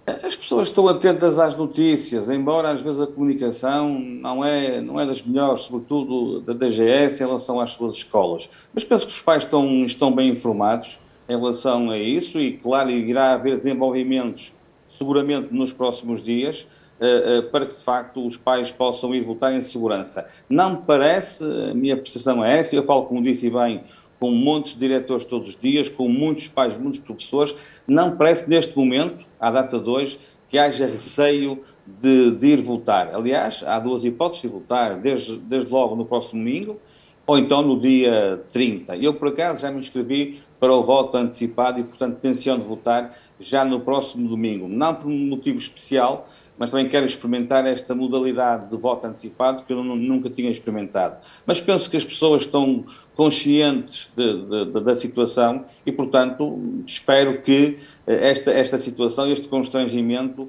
As 0.06 0.33
pessoas 0.44 0.68
estão 0.68 0.86
atentas 0.88 1.38
às 1.38 1.56
notícias, 1.56 2.28
embora 2.28 2.70
às 2.70 2.80
vezes 2.80 3.00
a 3.00 3.06
comunicação 3.06 3.98
não 3.98 4.44
é, 4.44 4.80
não 4.80 5.00
é 5.00 5.06
das 5.06 5.22
melhores, 5.22 5.62
sobretudo 5.62 6.40
da 6.42 6.52
DGS, 6.52 7.22
em 7.22 7.26
relação 7.26 7.58
às 7.58 7.70
suas 7.70 7.96
escolas. 7.96 8.48
Mas 8.72 8.84
penso 8.84 9.06
que 9.06 9.12
os 9.12 9.22
pais 9.22 9.42
estão, 9.42 9.84
estão 9.84 10.14
bem 10.14 10.28
informados 10.28 10.98
em 11.28 11.36
relação 11.36 11.90
a 11.90 11.98
isso 11.98 12.38
e, 12.38 12.52
claro, 12.52 12.90
irá 12.90 13.32
haver 13.32 13.56
desenvolvimentos 13.56 14.52
seguramente 14.90 15.48
nos 15.52 15.72
próximos 15.72 16.22
dias 16.22 16.66
uh, 17.00 17.38
uh, 17.38 17.50
para 17.50 17.64
que, 17.64 17.74
de 17.74 17.82
facto, 17.82 18.24
os 18.24 18.36
pais 18.36 18.70
possam 18.70 19.14
ir 19.14 19.22
votar 19.22 19.52
em 19.54 19.62
segurança. 19.62 20.26
Não 20.48 20.72
me 20.72 20.78
parece, 20.86 21.42
a 21.42 21.74
minha 21.74 21.96
percepção 21.96 22.44
é 22.44 22.58
essa, 22.58 22.76
eu 22.76 22.84
falo, 22.84 23.06
como 23.06 23.22
disse 23.22 23.48
bem, 23.48 23.82
com 24.20 24.60
de 24.62 24.76
diretores 24.76 25.24
todos 25.24 25.50
os 25.50 25.56
dias, 25.60 25.88
com 25.90 26.08
muitos 26.08 26.48
pais, 26.48 26.78
muitos 26.78 27.00
professores, 27.00 27.54
não 27.86 28.16
parece 28.16 28.48
neste 28.48 28.76
momento, 28.76 29.26
à 29.38 29.50
data 29.50 29.78
de 29.78 29.88
hoje, 29.88 30.18
que 30.48 30.58
haja 30.58 30.86
receio 30.86 31.60
de, 31.86 32.30
de 32.30 32.46
ir 32.46 32.62
votar. 32.62 33.14
Aliás, 33.14 33.62
há 33.62 33.78
duas 33.78 34.04
hipóteses 34.04 34.42
de 34.42 34.48
votar, 34.48 35.00
desde, 35.00 35.38
desde 35.38 35.70
logo 35.70 35.96
no 35.96 36.04
próximo 36.04 36.42
domingo, 36.42 36.78
ou 37.26 37.38
então 37.38 37.62
no 37.62 37.80
dia 37.80 38.44
30. 38.52 38.96
Eu, 38.96 39.14
por 39.14 39.28
acaso, 39.28 39.62
já 39.62 39.70
me 39.70 39.78
inscrevi 39.78 40.40
para 40.60 40.72
o 40.72 40.82
voto 40.82 41.16
antecipado 41.16 41.80
e, 41.80 41.82
portanto, 41.82 42.18
tenciono 42.20 42.62
votar 42.62 43.16
já 43.40 43.64
no 43.64 43.80
próximo 43.80 44.28
domingo. 44.28 44.68
Não 44.68 44.94
por 44.94 45.08
um 45.08 45.26
motivo 45.26 45.58
especial, 45.58 46.28
mas 46.56 46.70
também 46.70 46.88
quero 46.88 47.04
experimentar 47.04 47.66
esta 47.66 47.94
modalidade 47.94 48.70
de 48.70 48.76
voto 48.76 49.06
antecipado 49.06 49.64
que 49.64 49.72
eu 49.72 49.82
nunca 49.82 50.30
tinha 50.30 50.50
experimentado. 50.50 51.16
Mas 51.44 51.60
penso 51.60 51.90
que 51.90 51.96
as 51.96 52.04
pessoas 52.04 52.42
estão 52.42 52.84
conscientes 53.14 54.10
de, 54.16 54.46
de, 54.46 54.64
de, 54.66 54.80
da 54.80 54.94
situação 54.94 55.64
e, 55.84 55.92
portanto, 55.92 56.60
espero 56.86 57.42
que 57.42 57.78
eh, 58.06 58.30
esta, 58.30 58.52
esta 58.52 58.78
situação, 58.78 59.30
este 59.30 59.48
constrangimento 59.48 60.48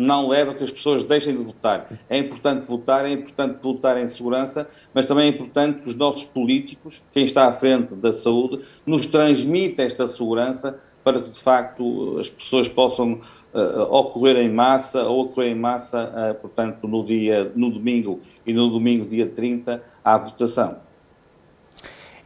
não 0.00 0.28
leve 0.28 0.50
a 0.50 0.54
que 0.54 0.64
as 0.64 0.70
pessoas 0.70 1.04
deixem 1.04 1.36
de 1.36 1.44
votar. 1.44 1.86
É 2.08 2.18
importante 2.18 2.66
votar, 2.66 3.04
é 3.04 3.12
importante 3.12 3.62
votar 3.62 3.96
em 3.98 4.08
segurança, 4.08 4.68
mas 4.94 5.06
também 5.06 5.26
é 5.26 5.28
importante 5.28 5.82
que 5.82 5.88
os 5.88 5.94
nossos 5.94 6.24
políticos, 6.24 7.02
quem 7.12 7.24
está 7.24 7.46
à 7.46 7.52
frente 7.52 7.94
da 7.94 8.12
saúde, 8.12 8.60
nos 8.86 9.06
transmita 9.06 9.82
esta 9.82 10.08
segurança 10.08 10.78
para 11.02 11.20
que, 11.20 11.30
de 11.30 11.38
facto, 11.38 12.18
as 12.18 12.28
pessoas 12.28 12.68
possam 12.68 13.20
uh, 13.54 13.82
ocorrer 13.90 14.36
em 14.36 14.50
massa 14.50 15.02
ou 15.04 15.22
ocorrer 15.22 15.52
em 15.52 15.54
massa, 15.54 16.10
uh, 16.10 16.34
portanto, 16.40 16.86
no 16.86 17.04
dia, 17.04 17.50
no 17.54 17.70
domingo 17.70 18.20
e 18.46 18.52
no 18.52 18.70
domingo, 18.70 19.06
dia 19.06 19.26
30, 19.26 19.82
à 20.04 20.18
votação. 20.18 20.89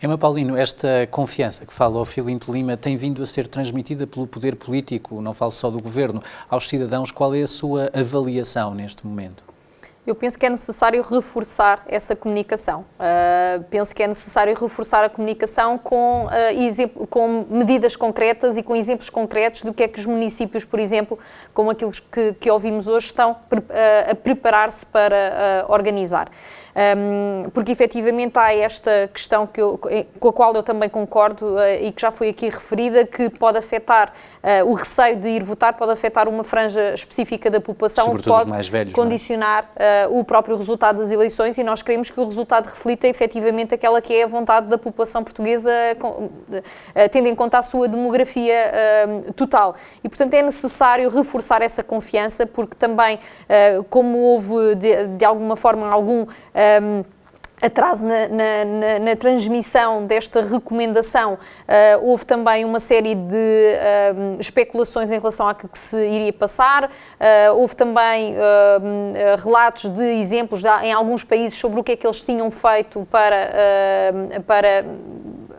Emma 0.05 0.19
Paulino, 0.19 0.55
esta 0.55 1.09
confiança 1.11 1.65
que 1.65 1.73
fala 1.73 1.97
ao 1.97 2.05
Filinto 2.05 2.53
Lima 2.53 2.77
tem 2.77 2.95
vindo 2.95 3.23
a 3.23 3.27
ser 3.27 3.49
transmitida 3.49 4.07
pelo 4.07 4.27
poder 4.27 4.55
político, 4.55 5.19
não 5.23 5.33
falo 5.33 5.51
só 5.51 5.71
do 5.71 5.81
governo, 5.81 6.23
aos 6.51 6.69
cidadãos. 6.69 7.11
Qual 7.11 7.35
é 7.35 7.41
a 7.41 7.47
sua 7.47 7.91
avaliação 7.91 8.75
neste 8.75 9.07
momento? 9.07 9.54
Eu 10.07 10.15
penso 10.15 10.39
que 10.39 10.45
é 10.45 10.51
necessário 10.51 11.03
reforçar 11.03 11.83
essa 11.87 12.15
comunicação. 12.15 12.85
Uh, 13.01 13.65
penso 13.71 13.95
que 13.95 14.03
é 14.03 14.07
necessário 14.07 14.55
reforçar 14.55 15.03
a 15.03 15.09
comunicação 15.09 15.79
com, 15.79 16.27
uh, 16.27 17.07
com, 17.07 17.47
medidas 17.49 17.97
concretas 17.97 18.59
e 18.59 18.63
com 18.63 18.77
exemplos 18.77 19.09
concretos 19.09 19.63
do 19.63 19.73
que 19.73 19.83
é 19.83 19.89
que 19.89 19.99
os 19.99 20.05
municípios, 20.05 20.63
por 20.63 20.79
exemplo, 20.79 21.19
como 21.55 21.71
aqueles 21.71 22.01
que, 22.01 22.35
que 22.35 22.51
ouvimos 22.51 22.87
hoje, 22.87 23.07
estão 23.07 23.33
uh, 23.33 24.11
a 24.11 24.15
preparar-se 24.15 24.85
para 24.85 25.65
organizar 25.69 26.29
um, 26.75 27.51
porque 27.51 27.71
efetivamente 27.71 28.37
há 28.37 28.53
esta 28.53 29.09
questão 29.13 29.47
que 29.47 29.61
eu, 29.61 29.79
com 30.19 30.29
a 30.29 30.33
qual 30.33 30.53
eu 30.55 30.63
também 30.63 30.89
concordo 30.89 31.57
e 31.81 31.93
que 31.93 32.03
já 32.03 32.11
foi 32.11 32.31
aqui 32.31 32.47
referida, 32.49 33.07
que 33.07 33.31
pode 33.31 33.59
afetar 33.59 34.13
o 34.67 34.75
receio 34.75 35.17
de 35.17 35.29
ir 35.29 35.45
votar, 35.45 35.75
pode 35.75 35.93
afetar 35.93 36.29
uma 36.29 36.43
franja 36.43 36.93
específica 36.93 37.49
da 37.49 37.61
população, 37.61 38.07
Sobretudo 38.07 38.33
pode 38.33 38.51
mais 38.51 38.69
velhos, 38.69 38.93
é? 38.93 38.97
Uh, 40.09 40.19
o 40.19 40.25
próprio 40.25 40.57
resultado 40.57 40.99
das 40.99 41.11
eleições 41.11 41.59
e 41.59 41.65
nós 41.65 41.83
queremos 41.83 42.11
que 42.11 42.21
o 42.21 42.25
resultado 42.25 42.67
reflita 42.67 43.09
efetivamente 43.09 43.75
aquela 43.75 44.01
que 44.01 44.15
é 44.15 44.25
a 44.25 44.27
vontade 44.27 44.67
da 44.67 44.79
população 44.79 45.23
portuguesa, 45.23 45.71
com, 45.99 46.29
tendo 47.11 47.29
em 47.29 47.35
conta 47.35 47.59
a 47.59 47.63
sua 47.63 47.89
demografia 47.89 48.73
total. 49.37 49.75
E, 50.03 50.09
portanto, 50.09 50.35
é 50.35 50.43
necessário 50.43 51.09
reforçar 51.09 51.63
essa 51.63 51.83
confiança, 51.83 52.47
porque 52.47 52.77
também, 52.77 53.19
como 53.89 54.19
houve 54.19 54.75
de, 54.75 55.07
de 55.09 55.25
alguma 55.25 55.57
forma 55.57 55.89
algum 55.89 56.23
um, 56.23 57.05
atraso 57.65 58.05
na, 58.05 58.29
na, 58.29 58.65
na, 58.65 58.99
na, 58.99 59.17
transmissão 59.17 60.07
desta 60.07 60.43
recomendação. 60.43 61.35
Uh, 61.35 61.39
houve 62.03 62.27
também 62.27 62.65
uma 62.65 62.79
série 62.79 63.15
de 63.15 63.35
uh, 63.35 64.41
especulações 64.41 65.11
em 65.11 65.19
relação 65.19 65.49
a 65.49 65.55
que, 65.55 65.67
se 65.73 65.97
iria 65.97 66.33
passar. 66.33 66.85
Uh, 66.85 67.55
houve 67.57 67.75
também 67.75 68.35
relatos 69.43 69.91
de 69.91 70.03
exemplos 70.03 70.63
de, 70.63 70.69
em 70.83 70.93
alguns 70.93 71.25
países 71.25 71.59
sobre 71.59 71.81
o 71.81 71.85
que 71.85 71.93
é 71.93 71.97
que 71.97 72.07
eles 72.07 72.23
tinham 72.23 72.51
feito 72.51 73.07
para, 73.11 73.51
para 74.47 74.85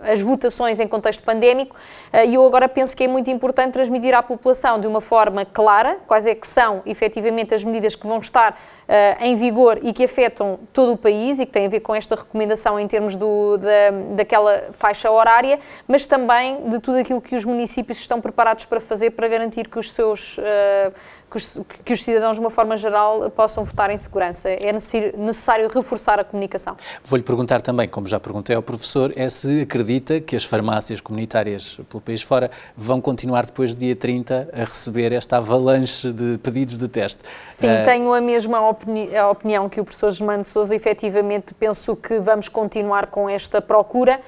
as 0.03 0.21
votações 0.21 0.79
em 0.79 0.87
contexto 0.87 1.23
pandémico 1.23 1.75
eh, 2.11 2.27
e 2.27 2.35
eu 2.35 2.45
agora 2.45 2.67
penso 2.67 2.95
que 2.95 3.03
é 3.03 3.07
muito 3.07 3.29
importante 3.29 3.73
transmitir 3.73 4.13
à 4.13 4.21
população 4.21 4.79
de 4.79 4.87
uma 4.87 5.01
forma 5.01 5.45
clara 5.45 5.97
quais 6.07 6.25
é 6.25 6.35
que 6.35 6.47
são 6.47 6.81
efetivamente 6.85 7.53
as 7.53 7.63
medidas 7.63 7.95
que 7.95 8.05
vão 8.05 8.19
estar 8.19 8.57
eh, 8.87 9.17
em 9.21 9.35
vigor 9.35 9.79
e 9.81 9.91
que 9.91 10.03
afetam 10.03 10.59
todo 10.71 10.93
o 10.93 10.97
país 10.97 11.39
e 11.39 11.45
que 11.45 11.51
têm 11.51 11.65
a 11.65 11.69
ver 11.69 11.79
com 11.79 11.95
esta 11.95 12.15
recomendação 12.15 12.79
em 12.79 12.87
termos 12.87 13.15
do, 13.15 13.57
da, 13.57 13.91
daquela 14.15 14.69
faixa 14.71 15.09
horária, 15.09 15.59
mas 15.87 16.05
também 16.05 16.69
de 16.69 16.79
tudo 16.79 16.97
aquilo 16.97 17.21
que 17.21 17.35
os 17.35 17.45
municípios 17.45 17.97
estão 17.99 18.21
preparados 18.21 18.65
para 18.65 18.79
fazer 18.79 19.11
para 19.11 19.27
garantir 19.27 19.67
que 19.67 19.79
os 19.79 19.91
seus 19.91 20.37
uh, 20.37 20.93
que 21.35 21.37
os, 21.37 21.59
que 21.83 21.93
os, 21.93 22.03
cidadãos, 22.03 22.37
de 22.37 22.39
uma 22.39 22.49
forma 22.49 22.77
geral, 22.77 23.29
possam 23.29 23.63
votar 23.63 23.89
em 23.89 23.97
segurança. 23.97 24.49
É 24.49 24.71
necessário 24.71 25.67
reforçar 25.67 26.19
a 26.19 26.23
comunicação. 26.23 26.77
Vou-lhe 27.03 27.23
perguntar 27.23 27.61
também, 27.61 27.87
como 27.87 28.07
já 28.07 28.19
perguntei 28.19 28.55
ao 28.55 28.61
professor, 28.61 29.11
é 29.15 29.27
se 29.27 29.61
acredita 29.61 30.21
que 30.21 30.35
as 30.35 30.45
farmácias 30.45 31.01
comunitárias 31.01 31.77
pelo 31.89 32.01
país 32.01 32.21
fora 32.21 32.49
vão 32.75 33.01
continuar 33.01 33.45
depois 33.45 33.75
do 33.75 33.79
dia 33.79 33.95
30 33.95 34.49
a 34.53 34.63
receber 34.63 35.11
esta 35.11 35.37
avalanche 35.37 36.11
de 36.11 36.37
pedidos 36.37 36.79
de 36.79 36.87
teste. 36.87 37.23
Sim, 37.49 37.67
uh, 37.67 37.83
tenho 37.83 38.13
a 38.13 38.21
mesma 38.21 38.69
opini 38.69 39.15
a 39.15 39.29
opinião 39.29 39.67
que 39.67 39.81
o 39.81 39.83
professor 39.83 40.11
Germano 40.11 40.43
Souza. 40.45 40.75
Efetivamente, 40.75 41.53
penso 41.53 41.95
que 41.95 42.19
vamos 42.19 42.47
continuar 42.47 43.07
com 43.07 43.29
esta 43.29 43.61
procura, 43.61 44.21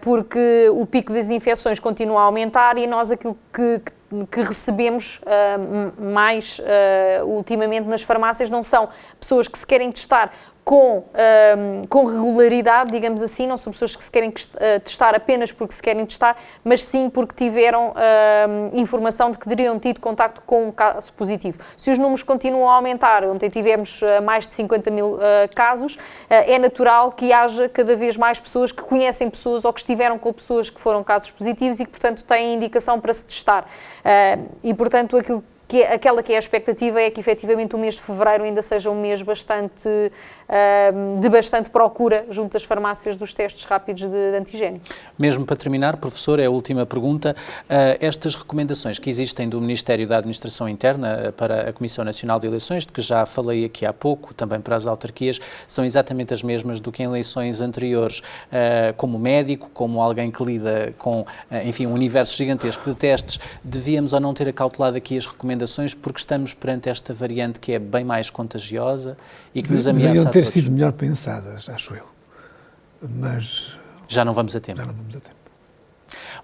porque 0.00 0.68
o 0.72 0.86
pico 0.86 1.12
das 1.12 1.28
infecções 1.28 1.78
continua 1.78 2.20
a 2.20 2.24
aumentar 2.24 2.78
e 2.78 2.86
nós 2.86 3.10
aquilo 3.10 3.36
que, 3.52 3.80
que 3.80 3.92
que 4.30 4.40
recebemos 4.40 5.20
uh, 5.22 6.12
mais 6.12 6.60
uh, 6.60 7.26
ultimamente 7.26 7.88
nas 7.88 8.02
farmácias 8.02 8.48
não 8.48 8.62
são 8.62 8.88
pessoas 9.18 9.48
que 9.48 9.58
se 9.58 9.66
querem 9.66 9.90
testar 9.90 10.30
com, 10.66 10.98
um, 10.98 11.86
com 11.86 12.02
regularidade, 12.02 12.90
digamos 12.90 13.22
assim, 13.22 13.46
não 13.46 13.56
são 13.56 13.72
pessoas 13.72 13.94
que 13.94 14.02
se 14.02 14.10
querem 14.10 14.30
uh, 14.30 14.80
testar 14.82 15.14
apenas 15.14 15.52
porque 15.52 15.72
se 15.72 15.80
querem 15.80 16.04
testar, 16.04 16.36
mas 16.64 16.82
sim 16.82 17.08
porque 17.08 17.36
tiveram 17.36 17.90
uh, 17.90 18.76
informação 18.76 19.30
de 19.30 19.38
que 19.38 19.48
teriam 19.48 19.78
tido 19.78 20.00
contacto 20.00 20.42
com 20.44 20.66
um 20.66 20.72
caso 20.72 21.12
positivo. 21.12 21.60
Se 21.76 21.92
os 21.92 22.00
números 22.00 22.24
continuam 22.24 22.68
a 22.68 22.74
aumentar, 22.74 23.24
ontem 23.24 23.48
tivemos 23.48 24.02
uh, 24.02 24.20
mais 24.24 24.48
de 24.48 24.54
50 24.54 24.90
mil 24.90 25.20
casos, 25.54 25.98
é 26.28 26.58
natural 26.58 27.12
que 27.12 27.32
haja 27.32 27.68
cada 27.68 27.94
vez 27.94 28.16
mais 28.16 28.40
pessoas 28.40 28.72
que 28.72 28.82
conhecem 28.82 29.30
pessoas 29.30 29.64
ou 29.64 29.72
que 29.72 29.78
estiveram 29.78 30.18
com 30.18 30.32
pessoas 30.32 30.68
que 30.68 30.80
foram 30.80 31.04
casos 31.04 31.30
positivos 31.30 31.78
e 31.78 31.84
que, 31.84 31.90
portanto, 31.90 32.24
têm 32.24 32.54
indicação 32.54 32.98
para 33.00 33.12
se 33.12 33.24
testar. 33.24 33.66
e, 34.64 34.74
portanto, 34.74 35.16
aquilo 35.16 35.44
que 35.68 35.82
é, 35.82 35.94
aquela 35.94 36.22
que 36.22 36.32
é 36.32 36.36
a 36.36 36.38
expectativa 36.38 37.00
é 37.00 37.10
que 37.10 37.20
efetivamente 37.20 37.74
o 37.74 37.78
mês 37.78 37.94
de 37.94 38.02
fevereiro 38.02 38.44
ainda 38.44 38.62
seja 38.62 38.90
um 38.90 39.00
mês 39.00 39.22
bastante 39.22 39.88
de 41.20 41.28
bastante 41.28 41.70
procura 41.70 42.24
junto 42.30 42.56
às 42.56 42.62
farmácias 42.62 43.16
dos 43.16 43.34
testes 43.34 43.64
rápidos 43.64 44.08
de 44.08 44.36
antigênio. 44.36 44.80
Mesmo 45.18 45.44
para 45.44 45.56
terminar, 45.56 45.96
professor, 45.96 46.38
é 46.38 46.46
a 46.46 46.50
última 46.50 46.86
pergunta. 46.86 47.34
Ah, 47.68 47.96
estas 48.00 48.36
recomendações 48.36 48.98
que 48.98 49.10
existem 49.10 49.48
do 49.48 49.60
Ministério 49.60 50.06
da 50.06 50.18
Administração 50.18 50.68
Interna 50.68 51.34
para 51.36 51.70
a 51.70 51.72
Comissão 51.72 52.04
Nacional 52.04 52.38
de 52.38 52.46
Eleições, 52.46 52.86
de 52.86 52.92
que 52.92 53.02
já 53.02 53.26
falei 53.26 53.64
aqui 53.64 53.84
há 53.84 53.92
pouco, 53.92 54.32
também 54.34 54.60
para 54.60 54.76
as 54.76 54.86
autarquias, 54.86 55.40
são 55.66 55.84
exatamente 55.84 56.32
as 56.32 56.44
mesmas 56.44 56.78
do 56.78 56.92
que 56.92 57.02
em 57.02 57.06
eleições 57.06 57.60
anteriores. 57.60 58.22
Ah, 58.52 58.94
como 58.96 59.18
médico, 59.18 59.68
como 59.74 60.00
alguém 60.00 60.30
que 60.30 60.44
lida 60.44 60.94
com, 60.96 61.26
ah, 61.50 61.64
enfim, 61.64 61.86
um 61.86 61.92
universo 61.92 62.36
gigantesco 62.36 62.84
de 62.84 62.94
testes, 62.94 63.40
devíamos 63.64 64.12
ou 64.12 64.20
não 64.20 64.32
ter 64.32 64.48
acautelado 64.48 64.96
aqui 64.96 65.16
as 65.16 65.26
recomendações 65.26 65.55
porque 65.94 66.18
estamos 66.18 66.54
perante 66.54 66.88
esta 66.88 67.12
variante 67.12 67.60
que 67.60 67.72
é 67.72 67.78
bem 67.78 68.04
mais 68.04 68.30
contagiosa 68.30 69.16
e 69.54 69.62
que 69.62 69.72
nos 69.72 69.86
ameaça 69.86 70.26
ter 70.26 70.46
sido 70.46 70.70
melhor 70.70 70.92
pensadas, 70.92 71.68
acho 71.68 71.94
eu. 71.94 72.06
mas 73.00 73.76
já 74.08 74.24
não 74.24 74.32
vamos 74.32 74.54
a 74.54 74.60
tempo. 74.60 74.78
Já 74.78 74.86
não 74.86 74.94
vamos 74.94 75.16
a 75.16 75.20
tempo. 75.20 75.45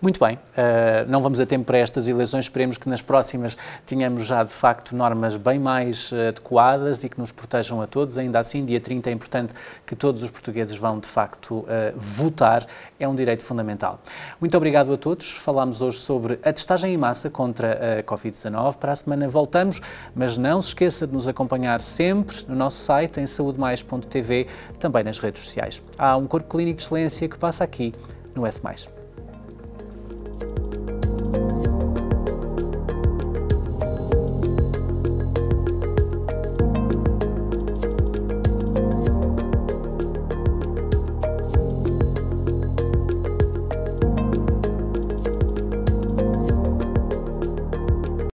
Muito 0.00 0.18
bem, 0.18 0.34
uh, 0.34 1.08
não 1.08 1.20
vamos 1.20 1.40
a 1.40 1.46
tempo 1.46 1.64
para 1.64 1.78
estas 1.78 2.08
eleições, 2.08 2.46
esperemos 2.46 2.76
que 2.76 2.88
nas 2.88 3.00
próximas 3.00 3.56
tenhamos 3.86 4.26
já 4.26 4.42
de 4.42 4.52
facto 4.52 4.96
normas 4.96 5.36
bem 5.36 5.58
mais 5.58 6.10
uh, 6.12 6.28
adequadas 6.28 7.04
e 7.04 7.08
que 7.08 7.18
nos 7.18 7.30
protejam 7.32 7.80
a 7.80 7.86
todos. 7.86 8.18
Ainda 8.18 8.38
assim, 8.38 8.64
dia 8.64 8.80
30 8.80 9.10
é 9.10 9.12
importante 9.12 9.54
que 9.86 9.94
todos 9.94 10.22
os 10.22 10.30
portugueses 10.30 10.76
vão 10.76 10.98
de 10.98 11.08
facto 11.08 11.58
uh, 11.60 11.66
votar, 11.96 12.66
é 12.98 13.06
um 13.06 13.14
direito 13.14 13.44
fundamental. 13.44 14.00
Muito 14.40 14.56
obrigado 14.56 14.92
a 14.92 14.96
todos. 14.96 15.30
Falámos 15.30 15.82
hoje 15.82 15.98
sobre 15.98 16.38
a 16.42 16.52
testagem 16.52 16.94
em 16.94 16.96
massa 16.96 17.30
contra 17.30 17.98
a 18.00 18.02
Covid-19. 18.02 18.76
Para 18.76 18.92
a 18.92 18.96
semana 18.96 19.28
voltamos, 19.28 19.80
mas 20.14 20.36
não 20.36 20.60
se 20.60 20.68
esqueça 20.68 21.06
de 21.06 21.12
nos 21.12 21.28
acompanhar 21.28 21.80
sempre 21.80 22.44
no 22.48 22.56
nosso 22.56 22.78
site 22.78 23.20
em 23.20 23.26
saudemais.tv, 23.26 24.46
também 24.78 25.04
nas 25.04 25.18
redes 25.18 25.44
sociais. 25.44 25.82
Há 25.98 26.16
um 26.16 26.26
corpo 26.26 26.48
clínico 26.48 26.78
de 26.78 26.84
excelência 26.84 27.28
que 27.28 27.38
passa 27.38 27.64
aqui 27.64 27.92
no 28.34 28.46
S. 28.46 28.62